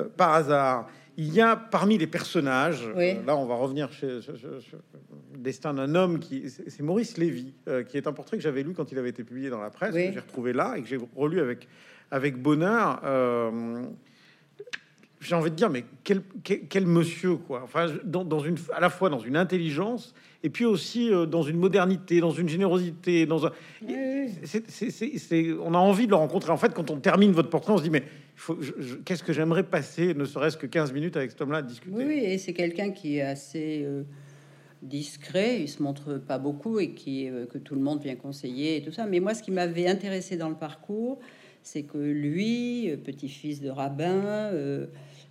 [0.00, 0.88] euh, par hasard.
[1.16, 3.10] Il y a parmi les personnages, Oui.
[3.10, 7.54] euh, là on va revenir chez, sur le destin d'un homme qui c'est Maurice Lévy,
[7.68, 9.70] euh, qui est un portrait que j'avais lu quand il avait été publié dans la
[9.70, 10.08] presse, Oui.
[10.08, 11.68] que j'ai retrouvé là et que j'ai relu avec
[12.10, 13.00] avec bonheur.
[15.24, 17.62] J'ai envie de dire, mais quel, quel, monsieur, quoi.
[17.64, 21.42] Enfin, dans, dans, une, à la fois dans une intelligence et puis aussi euh, dans
[21.42, 23.52] une modernité, dans une générosité, dans un.
[23.82, 26.50] on a envie de le rencontrer.
[26.52, 28.04] En fait, quand on termine votre portrait, on se dit, mais
[29.04, 31.94] qu'est-ce que j'aimerais passer, ne serait-ce que 15 minutes avec cet homme-là à discuter?
[31.96, 33.82] Oui, et c'est quelqu'un qui est assez.
[33.84, 34.02] Euh,
[34.84, 38.76] discret, il se montre pas beaucoup et qui euh, que tout le monde vient conseiller
[38.76, 39.06] et tout ça.
[39.06, 41.18] Mais moi, ce qui m'avait intéressé dans le parcours,
[41.62, 44.86] c'est que lui, euh, petit-fils de rabbin, euh,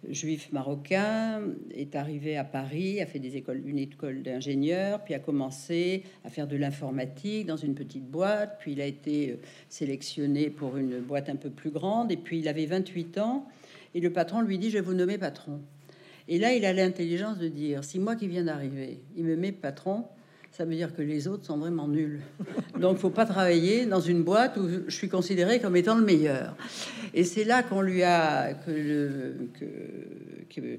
[0.10, 1.42] juif marocain,
[1.74, 6.30] est arrivé à Paris, a fait des écoles, une école d'ingénieur, puis a commencé à
[6.30, 9.40] faire de l'informatique dans une petite boîte, puis il a été
[9.70, 13.48] sélectionné pour une boîte un peu plus grande, et puis il avait 28 ans,
[13.96, 15.62] et le patron lui dit, je vais vous nommer patron.
[16.28, 19.52] Et là, il a l'intelligence de dire, si moi qui viens d'arriver, il me met
[19.52, 20.06] patron,
[20.54, 22.22] ça veut dire que les autres sont vraiment nuls.
[22.80, 26.56] Donc, faut pas travailler dans une boîte où je suis considéré comme étant le meilleur.
[27.16, 29.34] Et c'est là qu'on lui a que,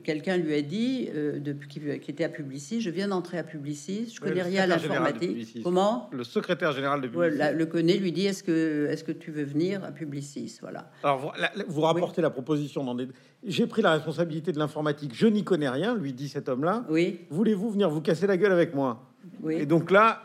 [0.04, 4.12] quelqu'un lui a dit euh, de, qui, était à Publicis, je viens d'entrer à Publicis,
[4.14, 5.60] je connais rien à l'informatique.
[5.64, 6.08] Comment?
[6.12, 7.38] Le secrétaire général de Publicis.
[7.52, 10.58] le connaît, lui dit est-ce que est-ce que tu veux venir à Publicis?
[10.60, 10.90] Voilà.
[11.02, 11.30] Alors vous,
[11.66, 13.08] vous rapportez la proposition dans des.
[13.44, 16.84] J'ai pris la responsabilité de l'informatique, je n'y connais rien, lui dit cet homme-là.
[16.88, 17.20] Oui.
[17.30, 19.13] Voulez-vous venir vous casser la gueule avec moi?
[19.50, 20.22] Et donc là,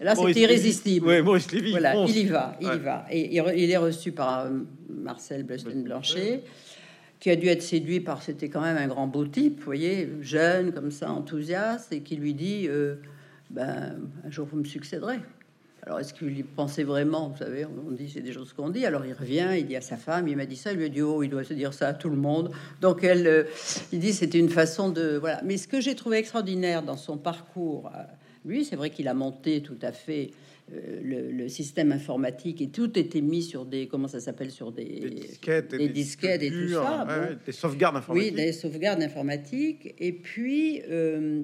[0.00, 1.06] Là, c'est irrésistible.
[1.06, 3.04] Oui, Maurice Lévy, voilà, il y va, il y va.
[3.10, 4.50] Et il est reçu par euh,
[4.88, 6.42] Marcel Blesten-Blanchet,
[7.18, 10.08] qui a dû être séduit par, c'était quand même un grand beau type, vous voyez,
[10.22, 12.96] jeune, comme ça, enthousiaste, et qui lui dit, euh,
[13.50, 15.18] ben, un jour vous me succéderez.
[15.82, 18.84] Alors, est-ce qu'il y pensait vraiment Vous savez, on dit, c'est des choses qu'on dit.
[18.84, 20.88] Alors, il revient, il dit à sa femme, il m'a dit ça, il lui a
[20.90, 22.52] dit, oh, il doit se dire ça à tout le monde.
[22.80, 23.44] Donc, elle, euh,
[23.92, 25.16] il dit, c'était une façon de...
[25.18, 25.40] Voilà.
[25.42, 27.90] Mais ce que j'ai trouvé extraordinaire dans son parcours
[28.44, 30.30] lui, c'est vrai qu'il a monté tout à fait
[30.72, 34.84] euh, le, système informatique et tout était mis sur des comment ça s'appelle sur des,
[35.10, 37.06] disquettes, des, disquettes et tout ça,
[37.44, 38.32] des sauvegardes informatiques.
[38.36, 39.94] Oui, des sauvegardes informatiques.
[39.98, 41.42] Et puis euh,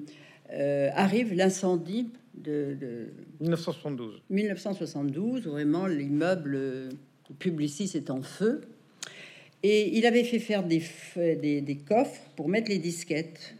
[0.53, 3.09] euh, arrive l'incendie de,
[3.41, 4.21] 1972.
[4.29, 6.89] 1972, vraiment l'immeuble
[7.37, 8.61] Publicis est en feu.
[9.61, 10.81] Et il avait fait faire des,
[11.15, 13.55] des, des coffres pour mettre les disquettes.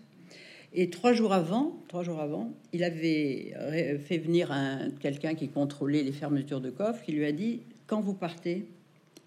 [0.78, 6.04] Et trois jours avant, trois jours avant, il avait fait venir un, quelqu'un qui contrôlait
[6.04, 8.66] les fermetures de coffres, qui lui a dit quand vous partez,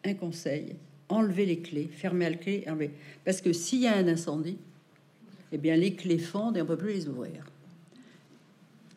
[0.04, 0.76] un conseil
[1.10, 2.92] enlevez les clés, fermez la clé, enlevez.
[3.24, 4.58] Parce que s'il y a un incendie,
[5.52, 7.44] eh bien les clés fondent et on peut plus les ouvrir.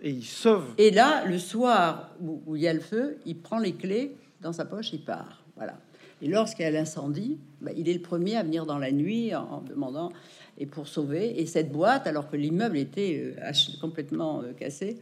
[0.02, 0.74] Et il sauve.
[0.78, 4.54] Et là, le soir où, il y a le feu, il prend les clés dans
[4.54, 5.44] sa poche, il part.
[5.56, 5.78] Voilà.
[6.22, 9.34] Et lorsqu'il y a l'incendie, bah, il est le premier à venir dans la nuit
[9.34, 10.12] en demandant
[10.58, 11.40] et pour sauver.
[11.40, 14.98] Et cette boîte, alors que l'immeuble était euh, complètement euh, cassé,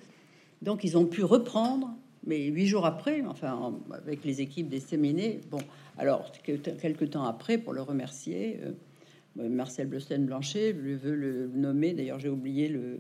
[0.62, 1.90] donc ils ont pu reprendre,
[2.26, 5.60] mais huit jours après, enfin avec les équipes des séminés, bon,
[5.98, 11.94] alors quelques temps après, pour le remercier, euh, Marcel Blesten Blanchet je veux le nommer,
[11.94, 12.98] d'ailleurs j'ai oublié le,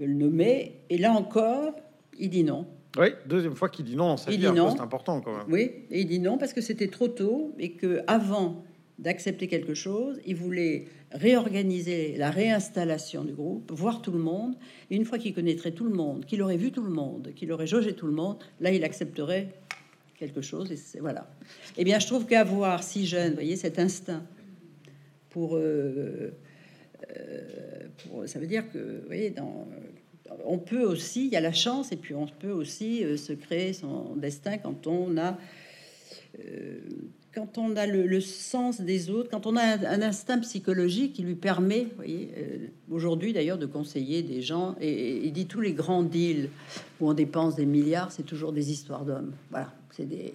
[0.00, 1.74] le nommer, et là encore,
[2.18, 2.66] il dit non.
[2.98, 4.70] Oui, deuxième fois qu'il dit non, ça dit non.
[4.70, 5.46] c'est important quand même.
[5.48, 8.64] Oui, et il dit non parce que c'était trop tôt et que avant
[8.98, 14.54] d'accepter quelque chose, il voulait réorganiser la réinstallation du groupe, voir tout le monde.
[14.90, 17.52] Et une fois qu'il connaîtrait tout le monde, qu'il aurait vu tout le monde, qu'il
[17.52, 19.48] aurait jaugé tout le monde, là, il accepterait
[20.18, 20.72] quelque chose.
[20.72, 21.28] Et voilà.
[21.76, 24.24] Eh bien, je trouve qu'avoir si jeune, voyez, cet instinct
[25.30, 26.32] pour, euh,
[27.10, 29.34] euh, ça veut dire que, vous
[30.44, 33.32] on peut aussi, il y a la chance, et puis on peut aussi euh, se
[33.32, 35.38] créer son destin quand on a
[37.36, 41.34] quand on a le, sens des autres, quand on a un, instinct psychologique qui lui
[41.34, 46.48] permet, euh, aujourd'hui d'ailleurs, de conseiller des gens, et, il dit tous les grands deals
[46.98, 49.34] où on dépense des milliards, c'est toujours des histoires d'hommes.
[49.50, 50.32] Voilà, c'est des,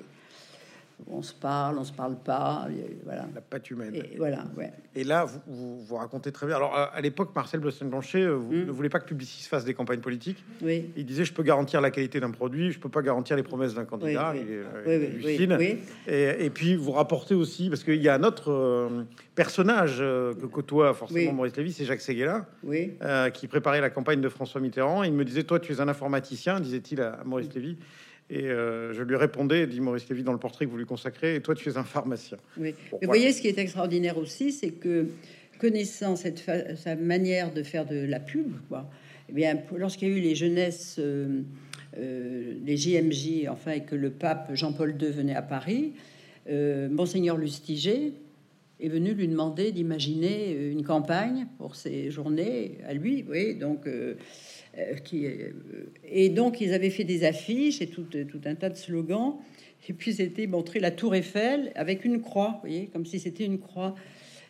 [1.08, 2.68] on se parle, on se parle pas,
[3.04, 3.26] voilà.
[3.34, 3.96] La patte humaine.
[3.96, 4.72] Et, voilà, ouais.
[4.96, 6.56] Et là, vous, vous, racontez très bien.
[6.56, 8.66] Alors, à l'époque, Marcel Blossin-Blanchet euh, vous hmm.
[8.66, 10.44] ne voulez pas que Publicis fasse des campagnes politiques.
[10.62, 10.90] Oui.
[10.96, 13.74] Il disait, je peux garantir la qualité d'un produit, je peux pas garantir les promesses
[13.74, 14.34] d'un candidat.
[14.34, 19.04] Oui, et, et, puis, vous rapportez aussi, parce qu'il y a un autre euh,
[19.36, 22.46] personnage euh, que côtoie forcément Maurice Lévy, c'est Jacques Séguéla,
[23.34, 25.04] qui préparait la campagne de François Mitterrand.
[25.04, 27.78] Il me disait, toi, tu es un informaticien, disait-il à, Maurice Lévy.
[28.32, 31.36] Et euh, je lui répondais, dit Maurice Lévy dans le portrait que vous lui consacrez,
[31.36, 32.38] et toi tu es un pharmacien.
[32.58, 32.74] Oui.
[32.94, 35.08] vous voyez, ce qui est extraordinaire aussi, c'est que
[35.60, 38.90] connaissant cette sa manière de faire de la pub, quoi,
[39.28, 41.42] eh bien, lorsqu'il y a eu les jeunesses, euh,
[41.98, 45.94] euh, les JMJ, enfin, et que le pape Jean-Paul II venait à Paris,
[46.50, 48.14] Monseigneur Lustiger
[48.82, 53.24] est venu lui demander d'imaginer une campagne pour ces journées à lui.
[53.30, 53.88] Oui, donc
[54.78, 55.52] euh, qui, euh,
[56.10, 59.36] et donc, ils avaient fait des affiches et tout, tout un tas de slogans.
[59.90, 63.44] Et puis, c'était montrer la tour Eiffel avec une croix, vous voyez, comme si c'était
[63.44, 63.96] une croix.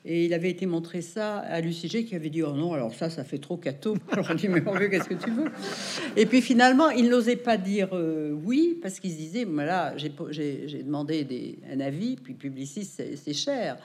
[0.03, 3.11] Et il avait été montré ça à Luciger qui avait dit oh non alors ça
[3.11, 3.95] ça fait trop cateau.
[4.11, 5.45] Alors on dit mais mon qu'est-ce que tu veux?
[6.17, 10.11] Et puis finalement il n'osait pas dire euh, oui parce qu'il se disait voilà j'ai
[10.31, 13.77] j'ai demandé des, un avis puis publiciste c'est cher.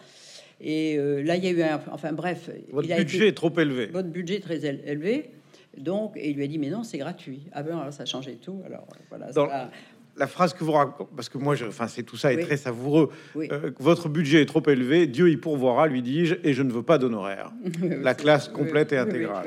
[0.61, 3.87] Et euh, là il y a eu un enfin bref votre budget est trop élevé.
[3.87, 5.31] Votre budget très élevé.
[5.77, 7.43] Donc, et il lui a dit, mais non, c'est gratuit.
[7.53, 8.63] Ah ben, alors, ça a changé tout.
[8.65, 9.31] Alors, voilà.
[9.31, 9.71] ça,
[10.17, 12.57] la phrase que vous racontez, parce que moi, je, enfin, c'est tout ça est très
[12.57, 13.11] savoureux.
[13.37, 16.83] Euh, votre budget est trop élevé, Dieu y pourvoira, lui dis-je, et je ne veux
[16.83, 17.53] pas d'honoraires.
[18.03, 19.47] la classe complète et intégrale.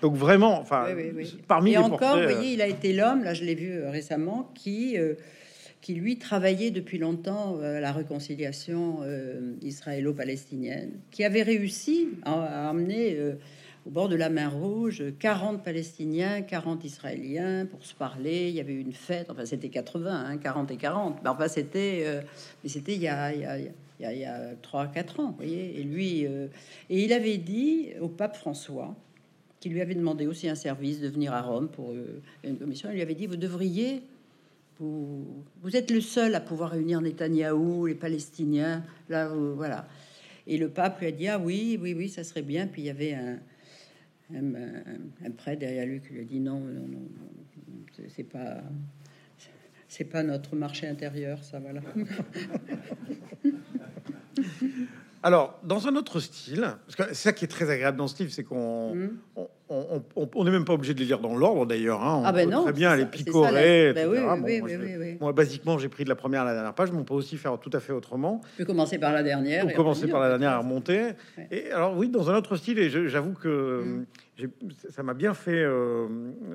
[0.00, 0.86] Donc vraiment, enfin,
[1.46, 4.50] parmi et encore, vous voyez, il a été l'homme, là, je l'ai vu euh, récemment,
[4.54, 5.14] qui euh,
[5.82, 9.00] qui lui travaillait depuis longtemps à la réconciliation
[9.60, 13.18] israélo-palestinienne, qui avait réussi à, amener
[13.86, 18.48] au bord de la mer Rouge, 40 Palestiniens, 40 Israéliens pour se parler.
[18.48, 21.18] Il y avait une fête, enfin c'était 80, 40 hein, et 40.
[21.22, 22.20] Mais enfin c'était, euh,
[22.62, 25.80] mais c'était il y a, il y a, il y a 3-4 ans, voyez.
[25.80, 26.46] Et lui, euh,
[26.90, 28.94] et il avait dit au pape François,
[29.58, 32.88] qui lui avait demandé aussi un service de venir à Rome pour euh, une commission,
[32.90, 34.02] il lui avait dit, vous devriez
[34.82, 39.86] vous, vous, êtes le seul à pouvoir réunir Netanyahou, les Palestiniens, là, voilà.
[40.46, 42.66] Et le pape lui a dit ah oui, oui, oui, ça serait bien.
[42.66, 43.38] Puis il y avait un,
[44.34, 47.08] un, prêtre derrière lui qui lui a dit non, non, non,
[48.08, 48.60] c'est pas,
[49.86, 51.80] c'est pas notre marché intérieur, ça, voilà.
[55.22, 58.20] Alors, dans un autre style, parce que c'est ça qui est très agréable dans ce
[58.20, 59.10] livre, c'est qu'on mmh
[60.16, 62.02] on n'est même pas obligé de les lire dans l'ordre d'ailleurs.
[62.02, 62.22] Hein.
[62.24, 63.94] Ah ben non, très bien les picorer.
[65.20, 67.36] moi, basiquement, j'ai pris de la première à la dernière page, mais on peut aussi
[67.36, 68.40] faire tout à fait autrement.
[68.54, 69.66] On peut commencer par la dernière.
[69.66, 71.10] On commencer par la dernière à remonter.
[71.50, 74.04] Et alors oui, dans un autre style, et j'avoue que
[74.38, 74.46] mm.
[74.90, 76.06] ça m'a bien fait euh,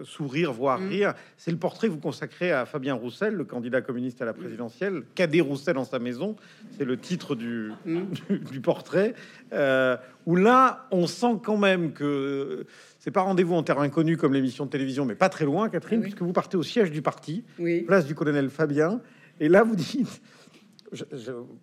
[0.04, 0.88] sourire, voire mm.
[0.90, 1.14] rire.
[1.38, 5.04] C'est le portrait que vous consacrez à Fabien Roussel, le candidat communiste à la présidentielle.
[5.16, 6.36] Cadet Roussel dans sa maison,
[6.78, 8.04] c'est le titre du, mm.
[8.52, 9.14] du, portrait.
[9.54, 9.98] Euh,
[10.28, 12.66] où là, on sent quand même que
[13.00, 16.02] c'est pas rendez-vous en terre inconnue comme l'émission de télévision, mais pas très loin, Catherine,
[16.02, 17.46] puisque vous partez au siège du parti,
[17.88, 19.02] place du colonel Fabien,
[19.40, 20.22] et là vous dites,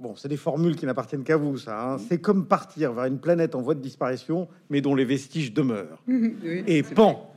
[0.00, 1.92] bon, c'est des formules qui n'appartiennent qu'à vous, ça.
[1.92, 1.98] Hein.
[2.08, 6.02] c'est comme partir vers une planète en voie de disparition, mais dont les vestiges demeurent.
[6.66, 7.30] et pan.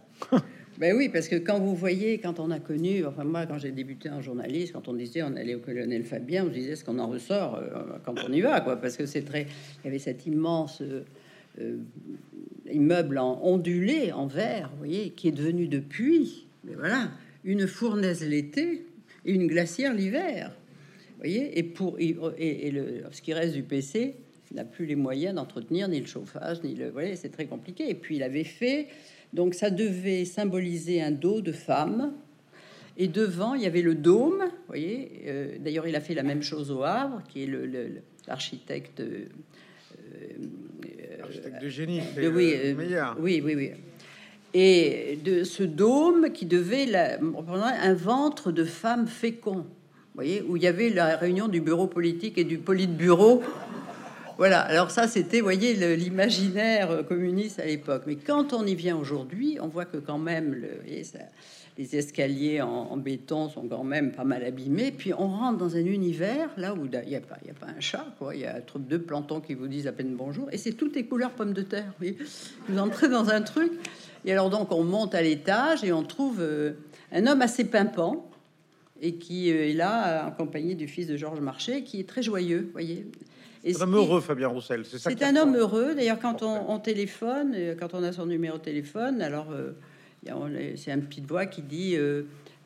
[0.78, 3.72] Ben oui, parce que quand vous voyez, quand on a connu, enfin moi, quand j'ai
[3.72, 7.00] débuté en journaliste, quand on disait on allait au colonel Fabien, on disait ce qu'on
[7.00, 9.48] en ressort euh, quand on y va, quoi, parce que c'est très,
[9.82, 11.04] il y avait cette immense euh,
[12.72, 17.12] immeuble en ondulé, en verre, voyez, qui est devenu depuis, mais voilà,
[17.44, 18.86] une fournaise l'été
[19.26, 20.56] et une glacière l'hiver.
[21.18, 24.16] voyez, et pour et, le, ce qui reste du PC
[24.54, 26.90] n'a plus les moyens d'entretenir ni le chauffage, ni le.
[26.90, 27.90] Voyez, c'est très compliqué.
[27.90, 28.88] Et puis il avait fait,
[29.34, 32.14] donc ça devait symboliser un dos de femme.
[33.00, 34.44] Et devant, il y avait le dôme.
[34.68, 37.50] Voyez, euh, d'ailleurs, il a fait la même chose au Havre, qui est
[38.28, 39.02] l'architecte.
[39.02, 39.28] Le,
[41.62, 42.02] de génie.
[42.18, 42.74] oui, euh,
[43.20, 43.72] oui, oui, oui.
[44.54, 49.66] Et de ce dôme qui devait la, un ventre de femme fécond,
[50.16, 53.44] voyez, où il y avait la réunion du bureau politique et du politburo.
[54.38, 58.04] Voilà, alors ça c'était, voyez, l'imaginaire communiste à l'époque.
[58.06, 61.20] Mais quand on y vient aujourd'hui, on voit que quand même, le, ça,
[61.78, 64.92] les escaliers en, béton sont quand même pas mal abîmés.
[64.92, 67.80] Puis on rentre dans un univers là où il n'y a, pas, a pas un
[67.80, 68.36] chat, quoi.
[68.36, 70.48] Il y a trop deux plantons qui vous disent à peine bonjour.
[70.52, 71.94] Et c'est toutes les couleurs pommes de terre.
[72.02, 72.18] Oui.
[72.68, 73.72] Vous entrez dans un truc.
[74.26, 76.74] Et alors donc on monte à l'étage et on trouve euh,
[77.12, 78.30] un homme assez pimpant
[79.00, 82.70] et qui euh, est là accompagné du fils de Georges Marché, qui est très joyeux,
[82.72, 83.06] voyez.
[83.64, 84.84] C'est un homme heureux, Fabien Roussel.
[84.86, 85.94] C'est un homme heureux.
[85.94, 89.48] D'ailleurs, quand on, téléphone, euh, quand on a son numéro de téléphone, alors
[90.76, 92.24] c'est un petit voix qui dit euh,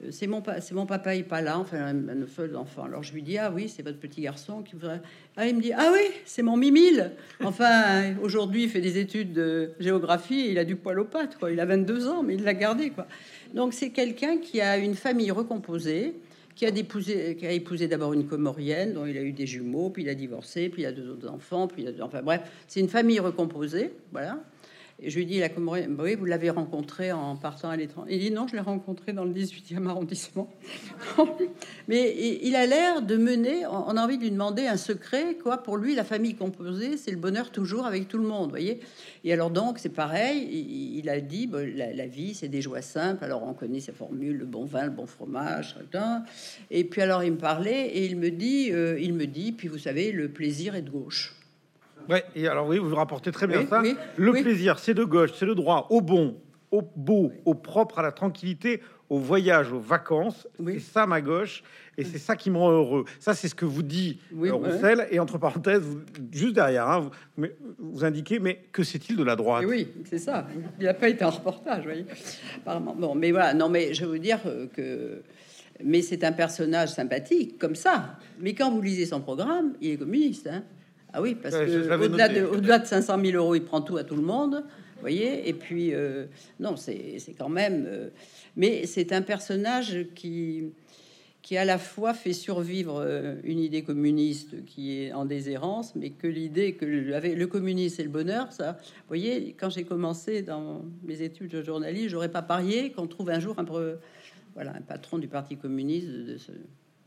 [0.10, 2.86] c'est mon, c'est mon papa, il est pas là, enfin, un feu d'enfant.
[2.86, 5.02] Alors je lui dis ah oui, c'est votre petit garçon qui voudrait.
[5.38, 7.12] Ah, il me dit ah oui, c'est mon Mimile.
[7.44, 11.52] Enfin, aujourd'hui, il fait des études de géographie, il a du poil aux pattes, quoi.
[11.52, 13.08] Il a 22 ans, mais il l'a gardé, quoi.
[13.54, 16.16] Donc c'est quelqu'un qui a une famille recomposée.
[16.54, 19.90] Qui a, épousé, qui a épousé d'abord une comorienne dont il a eu des jumeaux,
[19.90, 22.90] puis il a divorcé, puis il a deux autres enfants, puis enfin bref, c'est une
[22.90, 24.38] famille recomposée, voilà.
[25.04, 28.14] Et je lui dis, la oui, vous l'avez rencontré en partant à l'étranger.
[28.14, 30.48] Il dit, non, je l'ai rencontré dans le 18e arrondissement.
[31.88, 35.58] Mais il a l'air de mener, on a envie de lui demander un secret, quoi.
[35.58, 38.80] Pour lui, la famille composée, c'est le bonheur toujours avec tout le monde, voyez.
[39.24, 43.24] Et alors donc, c'est pareil, il, a dit, la, vie, c'est des joies simples.
[43.24, 45.78] Alors on connaît sa formule, le bon vin, le bon fromage,
[46.70, 49.68] et puis alors il me parlait et il me dit, euh, il me dit, puis
[49.68, 51.36] vous savez, le plaisir est de gauche.
[52.10, 53.82] Ouais, et alors oui, vous rapportez très bien ça.
[54.18, 56.36] le plaisir, c'est de gauche, c'est le droit au bon
[56.72, 60.48] au beau, au propre, à la tranquillité, au voyage, aux vacances.
[60.66, 61.64] C'est ça ma gauche,
[61.98, 63.04] et c'est ça qui me rend heureux.
[63.20, 64.50] Ça, c'est ce que vous dit euh, ouais.
[64.52, 65.06] Roussel.
[65.12, 66.00] Et entre parenthèses, vous-
[66.32, 69.64] juste derrière, hein, vous, mais, vous indiquez, mais que c'est-il de la droite?
[69.64, 70.48] Et oui, c'est ça.
[70.80, 72.06] Il n'a pas été en reportage, voyez.
[72.58, 72.96] Apparemment.
[72.98, 75.22] Bon, mais voilà, non, mais je veux dire euh, que.
[75.84, 78.18] Mais c'est un personnage sympathique, comme ça.
[78.40, 80.48] Mais quand vous lisez son programme, il est communiste.
[80.48, 80.64] Hein
[81.14, 83.98] ah oui, parce Ouais, que au-delà de, au-delà de 500 000 euros, il prend tout
[83.98, 84.64] à tout le monde.
[85.02, 86.26] Voyez Et puis, euh,
[86.60, 87.86] non, c'est c'est quand même.
[87.88, 88.10] euh,
[88.56, 90.72] mais c'est un personnage qui
[91.42, 96.12] qui à la fois fait survivre euh, une idée communiste qui est en déshérence, mais
[96.12, 100.44] que l'idée que le, le communisme et le bonheur, ça, vous voyez, quand j'ai commencé
[100.44, 103.66] dans mes études de journaliste, j'aurais pas parié qu'on trouve un jour un,
[104.54, 106.52] voilà, un patron du Parti communiste de ce,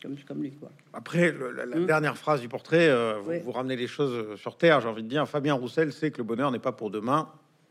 [0.04, 0.70] comme, comme lui, quoi.
[0.92, 1.86] Après, le- la, la Hmm.
[1.86, 4.80] dernière phrase du portrait, euh, vous, ramenez les choses euh, sur terre.
[4.82, 7.28] J'ai envie de dire, Fabien Roussel sait que le bonheur n'est pas pour demain.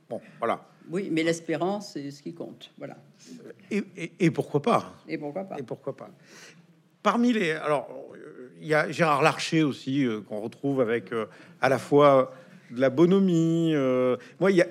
[0.10, 0.66] Bon, voilà.
[0.90, 2.98] Oui, mais l'espérance, c'est ce qui compte, voilà.
[3.72, 4.94] Et, et- et pourquoi pas?
[5.08, 5.58] Et pourquoi pas?
[5.60, 6.10] Et pourquoi pas?
[7.04, 7.88] Parmi les, alors,
[8.60, 11.26] il y a Gérard Larcher aussi euh, qu'on retrouve avec euh,
[11.62, 12.34] à la fois
[12.72, 13.74] de la bonhomie.
[14.40, 14.68] moi, il y a,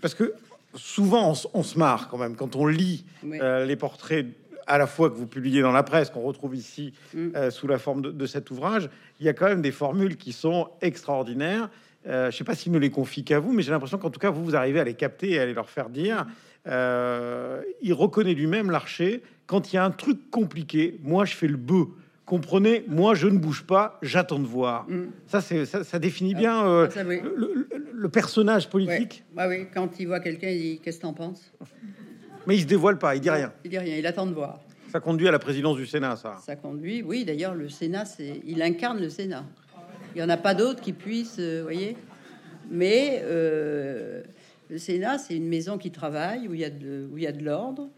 [0.00, 0.34] parce que
[0.74, 3.38] souvent on, se marre quand même quand on lit Oui.
[3.40, 4.26] euh, les portraits
[4.66, 7.28] à la fois que vous publiez dans la presse, qu'on retrouve ici Mm.
[7.36, 8.88] euh, sous la forme de, de cet ouvrage.
[9.20, 11.68] Il y a quand même des formules qui sont extraordinaires.
[12.06, 14.18] Euh, je sais pas s'il ne les confie qu'à vous, mais j'ai l'impression qu'en tout
[14.20, 16.26] cas vous vous arrivez à les capter et à les leur faire dire.
[16.68, 20.98] Euh, il reconnaît lui-même l'archer quand il y a un truc compliqué.
[21.02, 21.86] Moi, je fais le bœuf.
[22.24, 24.88] Comprenez, moi, je ne bouge pas, j'attends de voir.
[24.88, 25.06] Mm.
[25.26, 27.20] Ça, c'est ça, ça définit bien euh, Ah, ça, oui.
[27.22, 29.22] le, le- le personnage politique.
[29.36, 31.52] Ouais, oui, quand il voit quelqu'un, il dit Qu'est-ce que t'en penses?
[32.46, 33.52] Mais il se dévoile pas, il dit rien.
[33.64, 34.60] Il dit rien, il attend de voir.
[34.90, 36.36] Ça conduit à la présidence du Sénat, ça.
[36.44, 39.44] Ça conduit, oui, d'ailleurs, le Sénat, c'est, il incarne le Sénat.
[40.14, 41.96] Il n'y en a pas d'autres qui puissent, euh, voyez.
[42.70, 44.22] Mais euh,
[44.68, 47.26] le Sénat, c'est une maison qui travaille, où il y a de, où il y
[47.26, 47.88] a de l'ordre.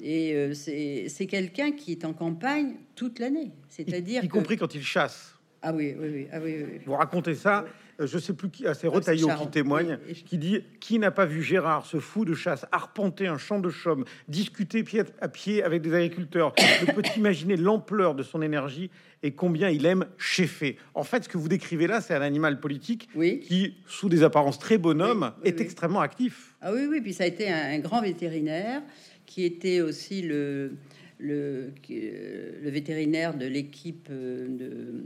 [0.00, 3.50] Et euh, c'est, c'est quelqu'un qui est en campagne toute l'année.
[3.68, 5.34] C'est-à-dire y que- compris quand il chasse.
[5.60, 6.26] Ah oui, oui, oui.
[6.32, 6.64] Ah oui.
[6.86, 7.64] Vous racontez ça,
[7.98, 10.60] je sais plus qui, ah, c'est Ah, c'est Retailleau qui témoigne, Oui, et- qui dit
[10.80, 14.82] Qui n'a pas vu Gérard, ce fou de chasse, arpenter un champ de chaume, discuter
[14.82, 16.52] pied à pied avec des agriculteurs
[16.86, 18.90] Ne peut imaginer l'ampleur de son énergie
[19.22, 20.76] et combien il aime cheffer.
[20.94, 23.40] En fait, ce que vous décrivez là, c'est un animal politique Oui.
[23.40, 26.54] qui, sous des apparences très bonhomme, Oui, est extrêmement actif.
[26.60, 28.82] Ah oui, oui, puis ça a été un, un grand vétérinaire
[29.24, 30.72] qui était aussi le,
[31.18, 35.04] le, euh, le vétérinaire de l'équipe euh, de, euh,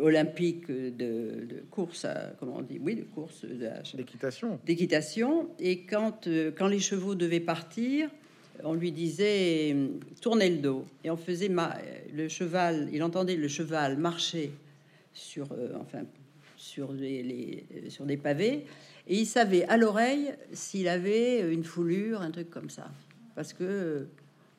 [0.00, 3.44] olympique de, de course, à, comment on dit, oui, de course
[3.96, 4.58] L'équitation.
[4.64, 5.48] d'équitation.
[5.58, 8.08] Et quand, euh, quand les chevaux devaient partir,
[8.64, 9.88] on lui disait euh,
[10.20, 10.84] tournez le dos.
[11.04, 11.50] Et on faisait
[12.14, 14.50] le cheval, il entendait le cheval marcher
[15.12, 16.02] sur, euh, enfin,
[16.56, 18.64] sur, les, les- sur des pavés.
[19.08, 22.90] Et il savait à l'oreille s'il avait une foulure, un truc comme ça.
[23.34, 24.08] Parce que,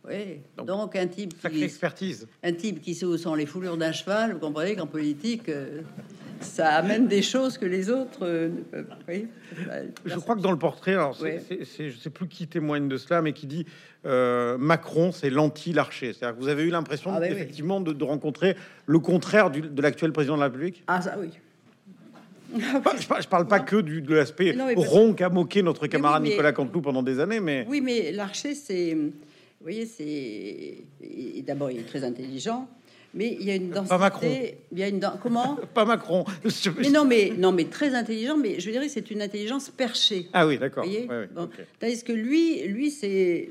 [0.07, 2.27] oui, Donc, donc, un type qui, expertise.
[2.43, 5.81] un type qui sait où sont les foulures d'un cheval, vous comprenez qu'en politique, euh,
[6.39, 8.97] ça amène des choses que les autres euh, ne peuvent pas.
[9.07, 9.27] Oui.
[10.05, 12.97] Je crois que dans le portrait, alors c'est- c'est- je sais plus qui témoigne de
[12.97, 13.65] cela, mais qui dit
[14.05, 16.13] euh, Macron, c'est l'anti-larcher.
[16.13, 17.27] C'est-à-dire que vous avez eu l'impression Ah, oui.
[17.29, 20.83] effectivement de, de rencontrer le contraire du- de l'actuel président de la République.
[20.87, 21.29] Ah, ça, oui.
[22.83, 26.29] Pas- je, je parle pas que du, de l'aspect rond qu'a moqué notre camarade oui,
[26.29, 28.95] mais- Nicolas Canteloup pendant des années, mais Oui, mais l'archer, c'est.
[29.67, 31.41] Vous voyez, c'est.
[31.43, 32.69] D'abord, il est très intelligent,
[33.13, 33.89] mais il y a une densité.
[33.89, 34.27] Pas Macron.
[34.71, 36.23] Il y a une Comment pas Macron.
[36.77, 38.37] Mais non, mais non, mais très intelligent.
[38.37, 40.29] Mais je dirais, c'est une intelligence perchée.
[40.31, 40.85] Ah oui, d'accord.
[40.85, 41.43] Vous voyez Ouais, ouais, Bon.
[41.43, 41.51] ok.
[41.81, 43.49] Tandis que lui, lui, c'est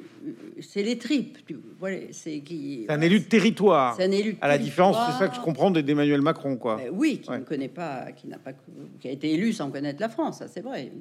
[0.62, 1.36] c'est les tripes.
[1.46, 2.84] tu- Voilà, c'est qui.
[2.88, 3.94] C'est un élu de territoire.
[3.94, 4.32] C'est un élu.
[4.32, 6.76] de À la différence, c'est ça que je comprends d'Emmanuel Macron, quoi.
[6.76, 7.40] Ben oui, qui Ouais.
[7.40, 8.52] ne connaît pas, qui n'a pas,
[9.00, 10.38] qui a été élu sans connaître la France.
[10.38, 10.92] Ça, c'est vrai.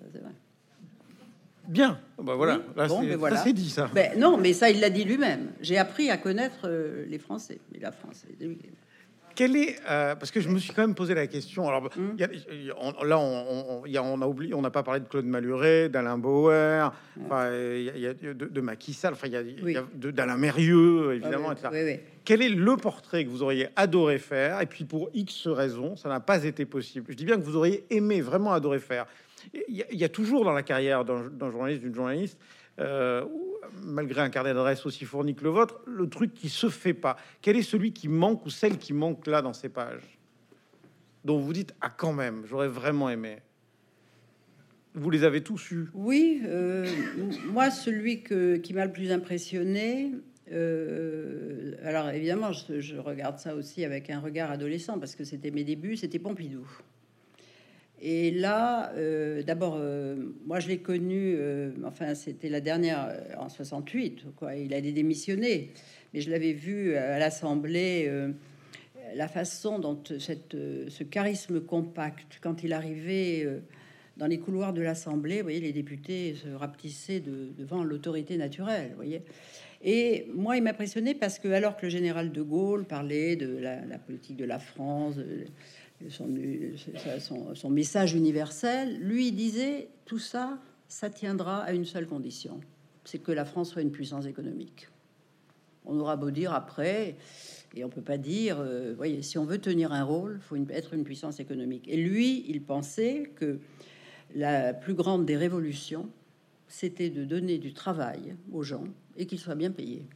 [0.00, 0.32] Ça, c'est vrai.
[1.68, 1.98] Bien.
[2.22, 2.56] Bah voilà.
[2.56, 3.36] Oui, Là, bon, ben ça, voilà.
[3.38, 3.88] c'est dit ça.
[3.94, 5.52] Ben, non, mais ça, il l'a dit lui-même.
[5.60, 7.58] J'ai appris à connaître euh, les Français.
[7.72, 8.24] Mais la France.
[9.34, 11.66] Quel est euh, parce que je me suis quand même posé la question.
[11.66, 14.20] Alors il y a- il y a- on- là, on, on- il y a- on
[14.20, 19.14] a oublié, on n'a pas parlé de Claude Maluret, d'Alain Bauer, de, de Macky Sall,
[19.14, 19.28] enfin
[19.62, 19.74] Oui.
[19.94, 21.48] d'Alain Mérieux évidemment.
[21.48, 21.68] Ah, etc.
[21.72, 22.00] oui, oui.
[22.26, 26.08] Quel est le portrait que vous auriez adoré faire et puis pour X raisons, ça
[26.10, 27.06] n'a pas été possible.
[27.08, 29.06] Je dis bien que vous auriez aimé vraiment adorer faire.
[29.68, 32.38] Il y a, toujours dans la carrière d'un journaliste, d'une journaliste,
[32.78, 33.24] euh,
[33.82, 37.16] malgré un carnet d'adresse aussi fourni que le vôtre, le truc qui se fait pas.
[37.40, 40.18] Quel est celui qui manque ou celle qui manque là dans ces pages,
[41.24, 43.38] dont vous dites ah quand même, j'aurais vraiment aimé.
[44.94, 45.88] Vous les avez tous eus?
[45.94, 46.86] Oui, euh,
[47.46, 50.12] moi, celui qui m'a le plus impressionné,
[50.50, 55.64] euh, alors évidemment, je regarde ça aussi avec un regard adolescent, parce que c'était mes
[55.64, 56.66] débuts, c'était Pompidou.
[58.04, 63.48] Et là, euh, d'abord, euh, moi je l'ai connu, euh, enfin c'était la dernière en
[63.48, 64.56] 68, quoi.
[64.56, 65.70] Il allait démissionner,
[66.12, 68.10] mais je l'avais vu à l'Assemblée,
[69.14, 73.46] la façon dont ce charisme compact, quand il arrivait
[74.16, 78.96] dans les couloirs de l'Assemblée, vous voyez, les députés se rapetissaient devant l'autorité naturelle, vous
[78.96, 79.22] voyez.
[79.84, 83.98] Et moi, il m'impressionnait parce que alors que le général de Gaulle parlait de la
[83.98, 85.16] politique de la France,
[86.08, 92.60] son, message universel, lui disait tout ça, ça tiendra à une seule condition,
[93.04, 94.88] c'est que la France soit une puissance économique.
[95.84, 97.16] On aura beau dire après,
[97.74, 100.94] et on peut pas dire, euh, voyez, si on veut tenir un rôle, faut être
[100.94, 101.88] une puissance économique.
[101.88, 103.58] Et lui, il pensait que
[104.34, 106.08] la plus grande des révolutions,
[106.68, 108.84] c'était de donner du travail aux gens
[109.16, 110.06] et qu'ils soient bien payés.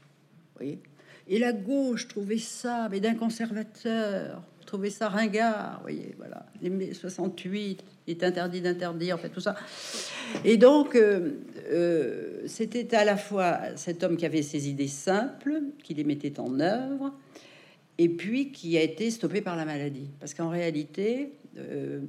[0.56, 0.80] Voyez?
[1.28, 6.46] Et la gauche trouvait ça, mais d'un conservateur, trouver ça ringard, voyez, voilà.
[6.60, 9.54] Les 68 est interdit d'interdire, fait, tout ça.
[10.44, 11.38] Et donc, euh,
[11.70, 16.38] euh, c'était à la fois cet homme qui avait ses idées simples, qui les mettait
[16.38, 17.12] en œuvre,
[17.98, 20.10] et puis qui a été stoppé par la maladie.
[20.20, 22.00] Parce qu'en réalité, euh,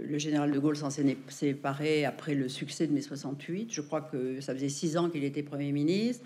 [0.00, 3.72] le général de Gaulle s'en s'est séparé après le succès de mai 68.
[3.72, 6.24] Je crois que ça faisait six ans qu'il était Premier ministre.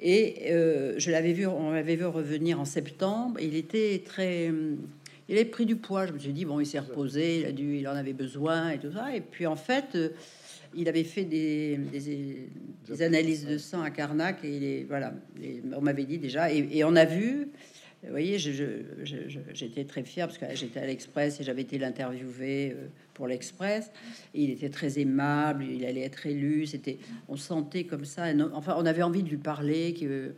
[0.00, 3.38] Et euh, je l'avais vu, on l'avait vu revenir en septembre.
[3.40, 4.50] Il était très,
[5.28, 6.06] il avait pris du poids.
[6.06, 8.70] Je me suis dit bon, il s'est reposé, il a dû, il en avait besoin
[8.70, 9.14] et tout ça.
[9.14, 10.08] Et puis en fait, euh,
[10.74, 15.12] il avait fait des, des, analyses de sang à Carnac et il voilà,
[15.76, 16.50] on m'avait dit déjà.
[16.52, 17.48] et, on a vu
[18.02, 22.86] vous voyez, j'étais très fière parce que j'étais à l'Express et j'avais été l'interviewer euh,
[23.12, 23.90] pour l'Express.
[24.32, 26.66] il était très aimable, il allait être élu.
[26.66, 26.98] C'était,
[27.28, 28.24] on sentait comme ça.
[28.54, 30.32] Enfin, on avait envie de lui parler, que,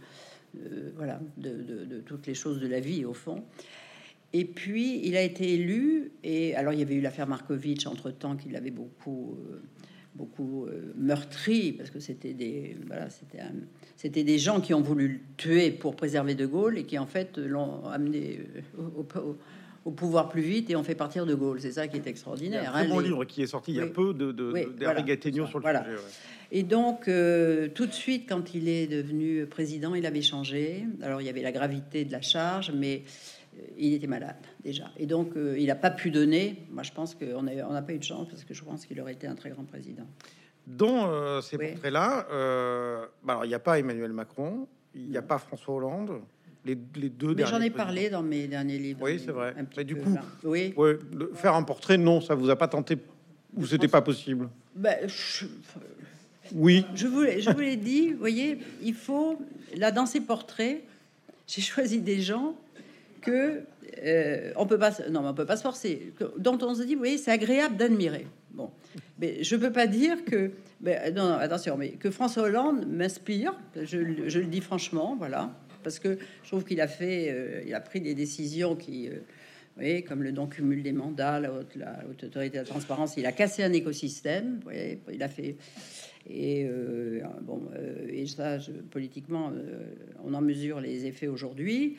[0.56, 3.44] euh, voilà, de, toutes les choses de la vie au fond.
[4.32, 6.10] Et puis, il a été élu.
[6.24, 9.36] Et alors, il y avait eu l'affaire Markovitch entre temps qu'il avait beaucoup.
[9.50, 9.62] Euh,
[10.14, 13.38] beaucoup euh, meurtri, parce que c'était des, voilà, c'était,
[13.96, 17.06] c'était des gens qui ont voulu le tuer pour préserver De Gaulle et qui en
[17.06, 18.40] fait l'ont amené
[18.78, 19.34] euh,
[19.84, 21.60] au, pouvoir plus vite et ont fait partir De Gaulle.
[21.60, 22.74] C'est ça qui est extraordinaire.
[22.74, 24.52] un hein, bon livre qui est sorti il y a peu de, de,
[25.46, 25.80] sur le sujet.
[26.54, 30.84] Et donc, euh, tout de suite, quand il est devenu président, il avait changé.
[31.00, 33.04] Alors, il y avait la gravité de la charge, mais
[33.76, 34.90] il était malade déjà.
[34.96, 36.66] Et donc, euh, il n'a pas pu donner.
[36.70, 39.12] Moi, je pense qu'on n'a pas eu de chance parce que je pense qu'il aurait
[39.12, 40.07] été un très grand président.
[40.66, 45.22] Dans euh, ces portraits-là, euh, bah, il n'y a pas Emmanuel Macron, il n'y a
[45.22, 46.20] pas François Hollande.
[46.64, 49.00] Les, les deux Mais j'en ai parlé dans mes derniers livres.
[49.03, 49.53] Oui, c'est vrai.
[49.76, 50.72] Mais du coup, oui.
[51.34, 52.96] faire un portrait, non, ça vous a pas tenté
[53.57, 54.48] ou c'était pas possible?
[54.74, 55.09] Ben,
[56.55, 56.86] Oui.
[56.94, 59.38] Je vous, je vous l'ai dit, vous voyez, il faut,
[59.76, 60.82] là, dans ces portraits,
[61.46, 62.57] j'ai choisi des gens
[63.22, 63.64] que
[64.04, 66.12] euh, on peut pas, non, on peut pas se forcer.
[66.38, 68.26] Dont on se dit, oui, c'est agréable d'admirer.
[68.52, 68.70] Bon,
[69.18, 70.50] mais je peux pas dire que,
[71.14, 73.58] non, attention, mais que François Hollande m'inspire.
[73.82, 75.50] Je, le dis franchement, voilà,
[75.82, 79.20] parce que je trouve qu'il a fait, euh, il a pris des décisions qui, euh,
[79.78, 81.78] oui, comme le non cumul des mandats, la haute,
[82.24, 84.60] autorité de la transparence, il a cassé un écosystème.
[84.66, 85.56] Oui, il a fait.
[86.28, 86.68] Et
[87.40, 87.62] bon,
[88.08, 88.58] et ça,
[88.92, 89.50] politiquement,
[90.22, 91.96] on en mesure les effets aujourd'hui.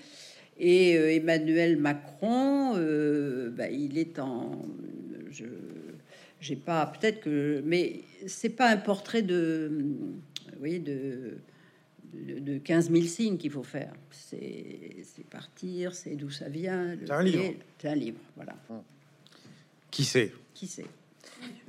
[0.58, 4.52] Et euh, Emmanuel Macron, euh, bah, il est en.
[5.32, 5.46] Je
[6.40, 6.86] j'ai pas.
[6.86, 7.62] Peut-être que.
[7.66, 9.72] Mais c'est pas un portrait de.
[10.60, 11.38] oui de.
[12.14, 13.92] De, 15 000 signes qu'il faut faire.
[14.12, 16.96] C'est partir, c'est d'où ça vient.
[17.04, 17.56] C'est un livre.
[17.80, 18.54] C'est un livre, voilà.
[19.90, 20.32] Qui sait?
[20.54, 20.86] Qui sait?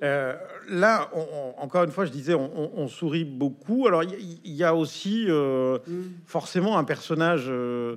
[0.02, 0.36] Euh,
[0.68, 1.10] là,
[1.56, 3.86] encore une fois, je disais, on, sourit beaucoup.
[3.86, 5.78] Alors, il y, a aussi mm.
[6.26, 7.96] forcément un personnage euh,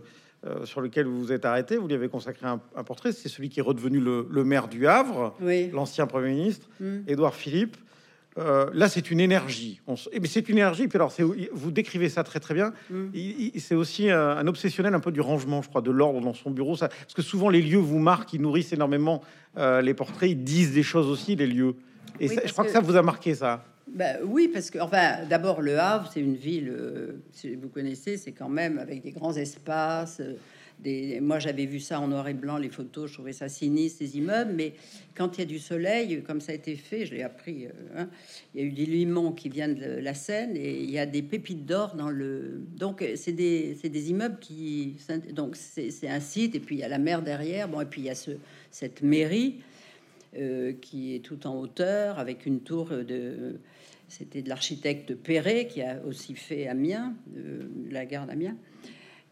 [0.66, 3.12] sur lequel vous vous êtes arrêté, vous lui avez consacré un, portrait.
[3.12, 5.36] C'est celui qui est redevenu le, maire du Havre,
[5.74, 7.00] l'ancien Premier ministre, mm.
[7.08, 7.78] Édouard Philippe.
[8.38, 9.82] Euh, là, c'est une énergie.
[9.88, 10.88] On, mais eh c'est une énergie.
[10.88, 11.14] Puis alors,
[11.54, 12.74] vous décrivez ça très très bien.
[12.90, 13.08] Mm.
[13.58, 16.76] C'est aussi un, obsessionnel un peu du rangement, je crois, de l'ordre dans son bureau.
[16.76, 19.22] Ça, parce que souvent, les lieux vous marquent, ils nourrissent énormément
[19.58, 20.30] euh, les portraits.
[20.30, 21.76] Ils disent des choses aussi, les lieux.
[22.20, 22.72] Et je crois que...
[22.72, 23.64] ça vous a marqué ça.
[23.88, 28.18] Ben, oui, parce que, enfin, d'abord, Le Havre, c'est une ville, euh, si vous connaissez,
[28.18, 30.20] c'est quand même avec des grands espaces.
[30.20, 30.34] Euh.
[31.22, 34.18] Moi, j'avais vu ça en noir et blanc, les photos, je trouvais ça sinistre, ces
[34.18, 34.74] immeubles, mais
[35.16, 37.72] quand il y a du soleil, comme ça a été fait, je l'ai appris, euh,
[37.96, 38.10] hein,
[38.54, 41.08] il y a eu des limons qui viennent de la Seine et il y a
[41.08, 42.62] des pépites d'or dans le.
[42.78, 44.98] Donc, c'est des, des, immeubles qui.
[45.34, 48.02] Donc, c'est un site, et puis il y a la mer derrière, bon, et puis
[48.02, 48.32] il y a ce,
[48.70, 49.62] cette mairie.
[50.82, 53.56] qui est tout en hauteur avec une tour de
[54.08, 58.56] c'était de l'architecte Perret qui a aussi fait Amiens, euh, la gare d'Amiens.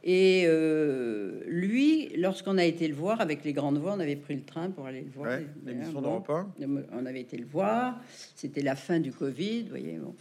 [0.03, 4.36] Et euh, lui, lorsqu'on a été le voir avec les grandes voix, on avait pris
[4.36, 5.32] le train pour aller le voir.
[5.32, 6.53] Ouais, l'émission d'Europe 1.
[6.93, 7.99] On avait été le voir.
[8.36, 9.97] C'était la fin du Covid, vous voyez.
[9.97, 10.13] Bon.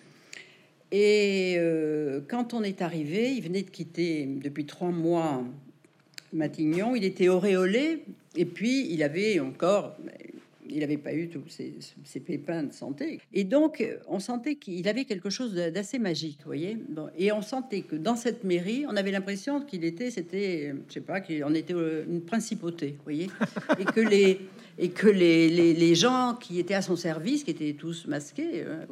[0.91, 5.45] Et euh, quand on est arrivé, il venait de quitter depuis trois mois
[6.33, 6.95] Matignon.
[6.97, 8.05] Il était auréolé
[8.37, 9.97] et puis il avait encore
[10.69, 13.21] il n'avait pas eu tous ces, pépins de santé.
[13.33, 16.79] Et donc, on sentait qu'il avait quelque chose d'assez magique, vous voyez.
[17.19, 21.01] et on sentait que dans cette mairie, on avait l'impression qu'il était, c'était, je sais
[21.01, 23.31] pas, qu'on était une principauté, vous voyez.
[23.79, 24.41] Et que les
[24.79, 28.85] et que les, les, gens qui étaient à son service, qui étaient tous masqués, euh,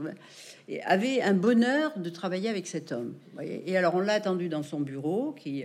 [0.84, 3.14] avaient un bonheur de travailler avec cet homme.
[3.34, 5.64] Voyez et alors, on l'a attendu dans son bureau, qui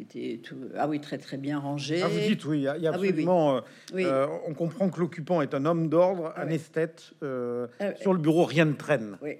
[0.00, 2.02] était tout, ah oui, très très bien rangé.
[2.02, 3.56] Ah, vous dites oui, il y a, ah absolument.
[3.56, 3.60] Euh,
[3.94, 7.12] euh, on comprend que l'occupant est un homme d'ordre, un esthète.
[7.22, 9.18] Euh, ah sur le bureau, rien ne traîne.
[9.22, 9.36] Oui,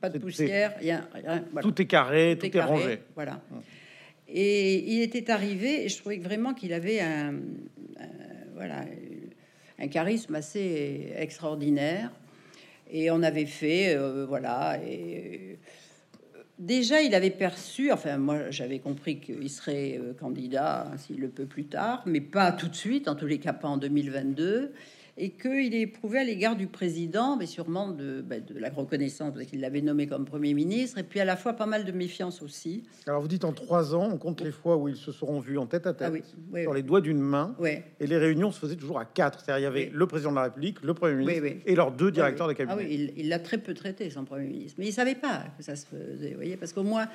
[0.00, 1.08] pas de poussière, rien.
[1.60, 3.00] Tout est carré, tout, est, rangé.
[3.14, 3.40] Voilà.
[4.28, 7.34] Et il était arrivé, et je trouvais vraiment qu'il avait un,
[8.54, 8.84] voilà,
[9.78, 12.10] un charisme assez extraordinaire.
[12.88, 13.96] Et on avait fait,
[14.26, 15.58] voilà, et
[16.58, 21.44] Déjà, il avait perçu, enfin moi j'avais compris qu'il serait euh, candidat s'il le peut
[21.44, 24.72] plus tard, mais pas tout de suite, en tous les cas pas en 2022
[25.18, 29.46] et qu'il éprouvait à l'égard du président, mais sûrement de, ben, de la reconnaissance, parce
[29.46, 32.42] qu'il l'avait nommé comme Premier ministre, et puis à la fois pas mal de méfiance
[32.42, 32.84] aussi.
[33.06, 35.58] Alors vous dites en trois ans, on compte les fois où ils se seront vus
[35.58, 36.12] en tête à tête,
[36.54, 39.60] ah sur les doigts d'une main, et les réunions se faisaient toujours à quatre, c'est-à-dire
[39.60, 42.48] il y avait le président de la République, le Premier ministre, et leurs deux directeurs
[42.48, 42.76] de cabinet.
[42.78, 45.76] Ah il l'a très peu traité, son Premier ministre, mais il savait pas que ça
[45.76, 47.08] se faisait, vous voyez, parce qu'au moins...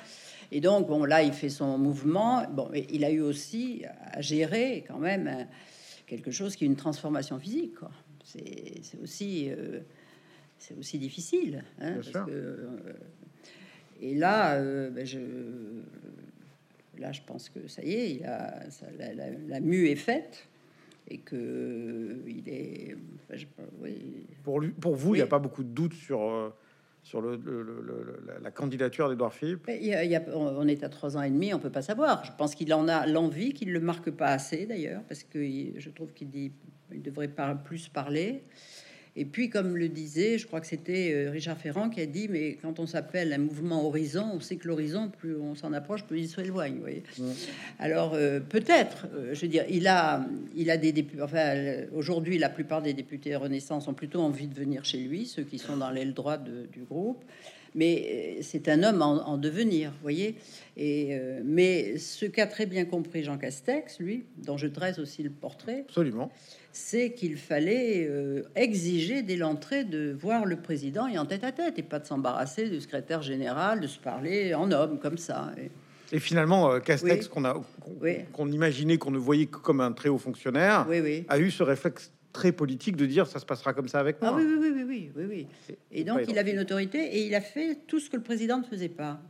[0.54, 2.42] Et donc, bon, là, il fait son mouvement.
[2.52, 5.46] Bon, il a eu aussi à gérer quand même
[6.06, 7.74] quelque chose qui est une transformation physique.
[8.24, 9.80] C'est aussi, euh,
[10.58, 11.64] c'est aussi difficile.
[11.80, 12.78] Hein, euh,
[14.00, 15.18] et là, euh, ben je,
[16.98, 18.64] là, je pense que ça y est, il a,
[19.48, 20.48] la, mue est faite
[21.08, 22.96] et que il est.
[24.44, 26.54] Pour, lui, pour vous, il n'y a pas beaucoup de doutes sur
[27.02, 31.82] sur la candidature d'Edouard Philippe On est à trois ans et demi, on peut pas
[31.82, 32.24] savoir.
[32.24, 35.90] Je pense qu'il en a l'envie, qu'il le marque pas assez d'ailleurs, parce que je
[35.90, 36.52] trouve qu'il
[36.90, 37.30] devrait
[37.64, 38.44] plus parler.
[39.14, 42.28] Et puis, comme le disait, je crois que c'était euh, Richard Ferrand qui a dit,
[42.28, 46.04] mais quand on s'appelle un mouvement horizon, on sait que l'horizon, plus on s'en approche,
[46.04, 46.80] plus il s'éloigne.
[47.78, 50.24] Alors, euh, peut-être, euh, je veux dire, il a,
[50.56, 51.22] il a des députés.
[51.22, 51.54] Enfin,
[51.94, 55.58] aujourd'hui, la plupart des députés Renaissance ont plutôt envie de venir chez lui, ceux qui
[55.58, 57.22] sont dans l'aile droite du groupe
[57.74, 60.34] mais c'est un homme en, devenir, voyez.
[60.76, 65.30] Et mais ce qu'a très bien compris Jean Castex, lui, dont je dresse aussi le
[65.30, 66.30] portrait, absolument,
[66.72, 71.52] c'est qu'il fallait euh, exiger dès l'entrée de voir le président et en tête à
[71.52, 75.52] tête et pas de s'embarrasser du secrétaire général, de se parler en homme comme ça.
[76.12, 77.60] Et, finalement, euh, Castex, qu'on a,
[78.32, 80.86] qu'on imaginait, qu'on ne voyait que comme un très haut fonctionnaire,
[81.28, 84.30] a eu ce réflexe très politique de dire ça se passera comme ça avec moi.
[84.32, 85.76] Ah oui, oui, oui, oui, oui, oui.
[85.90, 88.58] Et donc il avait une autorité et il a fait tout ce que le président
[88.58, 89.20] ne faisait pas.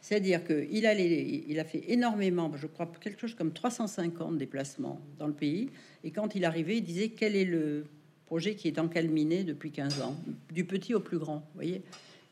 [0.00, 5.26] C'est-à-dire qu'il a, il a fait énormément, je crois, quelque chose comme 350 déplacements dans
[5.26, 5.70] le pays.
[6.04, 7.84] Et quand il arrivait, il disait quel est le
[8.30, 10.16] projet qui est encalminé depuis 15 ans,
[10.52, 11.82] du petit au plus grand, voyez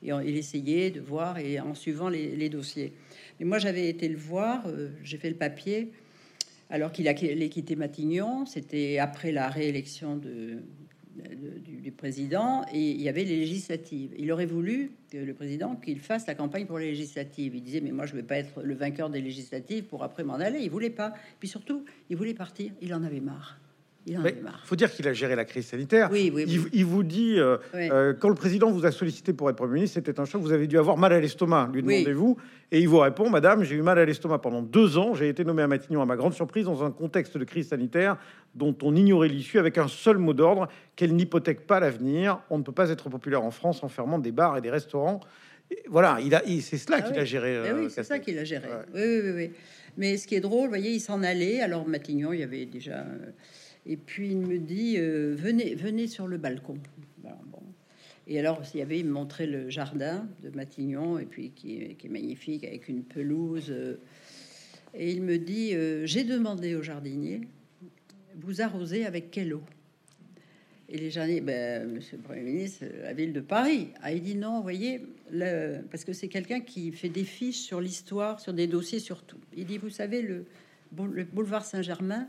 [0.02, 2.92] Et il essayait de voir et en suivant les, dossiers.
[3.38, 5.90] Mais moi, j'avais été le voir, euh, j'ai fait le papier,
[6.70, 10.62] alors qu'il allait quitter Matignon, c'était après la réélection de,
[11.82, 14.14] du, président et il y avait les législatives.
[14.18, 17.54] Il aurait voulu que le président qu'il fasse la campagne pour les législatives.
[17.54, 20.34] Il disait mais moi je vais pas être le vainqueur des législatives pour après m'en
[20.34, 20.60] aller.
[20.60, 21.14] Il voulait pas.
[21.40, 22.72] Puis surtout il voulait partir.
[22.80, 23.58] Il en avait marre.
[24.06, 24.18] Il
[24.64, 26.08] faut dire qu'il a géré la crise sanitaire.
[26.10, 29.56] Oui, oui, Il, vous dit, euh, euh, quand le président vous a sollicité pour être
[29.56, 32.36] Premier ministre, c'était un choc, vous avez dû avoir mal à l'estomac, lui demandez-vous.
[32.70, 35.44] Et il vous répond, Madame, j'ai eu mal à l'estomac pendant deux ans, j'ai été
[35.44, 38.16] nommé à Matignon à ma grande surprise dans un contexte de crise sanitaire
[38.54, 42.40] dont on ignorait l'issue avec un seul mot d'ordre, qu'elle n'hypothèque pas l'avenir.
[42.50, 45.20] On ne peut pas être populaire en France en fermant des bars et des restaurants.
[45.88, 47.60] voilà, il a, c'est cela ah qu'il a géré.
[47.68, 48.68] Eh oui, c'est ça qu'il a géré.
[48.94, 49.50] Oui, oui, oui,
[49.96, 51.60] Mais ce qui est drôle, vous voyez, il s'en allait.
[51.60, 53.04] Alors Matignon, il y avait déjà...
[53.88, 56.78] Et puis il me dit euh, venez, venez sur le balcon.
[58.30, 61.78] Et alors, il y avait, il me montrait le jardin de Matignon, et puis qui
[61.78, 63.70] est, magnifique, avec une pelouse.
[63.70, 63.96] Euh.
[64.94, 67.40] et il me dit euh, J'ai demandé au jardinier,
[68.36, 69.62] vous arrosez avec quelle eau?
[70.90, 73.88] Et les jardiniers, ben, monsieur le Premier ministre, la ville de Paris.
[74.02, 75.00] Ah, il dit Non, vous voyez,
[75.32, 79.38] le, parce que c'est quelqu'un qui fait des fiches sur l'histoire, sur des dossiers surtout.
[79.56, 80.44] Il dit Vous savez, le
[80.92, 82.28] boulevard Saint-Germain,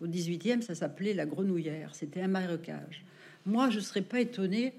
[0.00, 1.94] au 18e, ça s'appelait la grenouillère.
[1.94, 3.04] C'était un marécage.
[3.46, 4.74] Moi, je ne serais pas étonné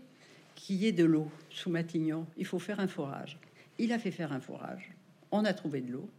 [0.56, 2.26] qu'il y ait de l'eau sous Matignon.
[2.38, 3.38] Il faut faire un forage.
[3.80, 4.92] Il a fait faire un forage.
[5.32, 6.10] On a trouvé de l'eau.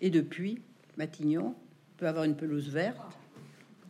[0.00, 0.60] Et depuis,
[0.96, 1.54] Matignon
[1.96, 3.18] peut avoir une pelouse verte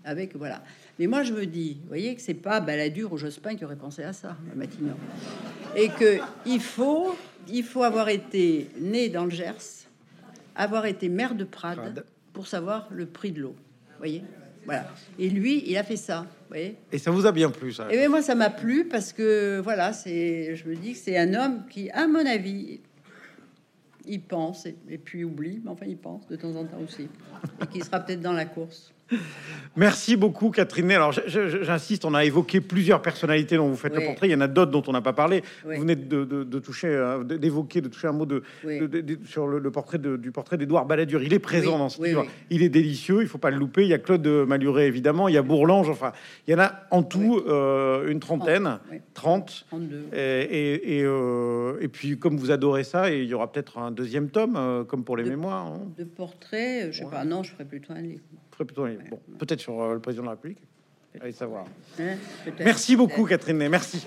[0.05, 0.63] avec voilà.
[0.99, 3.77] Mais moi je me dis, vous voyez que c'est pas Balladur ou Jospin qui aurait
[3.77, 4.97] pensé à ça, à Matignon,
[5.75, 7.17] et que il faut
[7.49, 9.87] il faut avoir été né dans le Gers,
[10.55, 13.57] avoir été maire de Prades pour savoir le prix de l'eau.
[13.99, 14.23] Voyez,
[14.65, 14.87] voilà.
[15.19, 16.27] Et lui, il a fait ça.
[16.49, 16.77] Voyez.
[16.93, 19.61] Et ça vous a bien plu, ça Et bien moi, ça m'a plu parce que
[19.63, 22.81] voilà, c'est, je me dis que c'est un homme qui, à mon avis,
[24.07, 27.09] il pense et, et puis oublie, mais enfin, il pense de temps en temps aussi,
[27.63, 28.94] et qui sera peut-être dans la course.
[29.77, 30.91] Merci beaucoup, Catherine.
[30.93, 34.29] Alors, j'insiste, on a évoqué plusieurs personnalités dont vous faites le portrait.
[34.29, 35.43] Il y en a d'autres dont on n'a pas parlé.
[35.67, 35.75] Oui.
[35.75, 38.79] Vous venez de, de- de toucher, euh, d'évoquer, de toucher un mot de, Oui.
[39.27, 41.23] sur le, le portrait du portrait d'Édouard Balladur.
[41.23, 42.25] Il est présent dans ce livre.
[42.51, 43.23] Il est délicieux.
[43.23, 43.83] Il faut pas le louper.
[43.83, 45.27] Il y a Claude Maluret, évidemment.
[45.29, 45.89] Il y a Bourlange.
[45.91, 46.13] Enfin,
[46.47, 48.99] il y en a en tout euh, une trentaine, Oui.
[49.15, 49.67] 30.
[49.69, 50.05] 32.
[50.13, 53.79] Et, et, et, euh, et puis, comme vous adorez ça, et il y aura peut-être
[53.79, 55.67] un deuxième tome, euh, comme pour les De- mémoires.
[55.67, 55.81] hein.
[55.99, 58.23] De portrait, je sais pas, non, je ferais plutôt un livre.
[58.55, 60.63] Très plutôt, bon, peut-être sur euh, le président de la République.
[61.21, 61.65] Allez savoir.
[61.99, 62.17] Hein.
[62.61, 63.69] Merci beaucoup, Catherine.
[63.69, 64.05] Merci.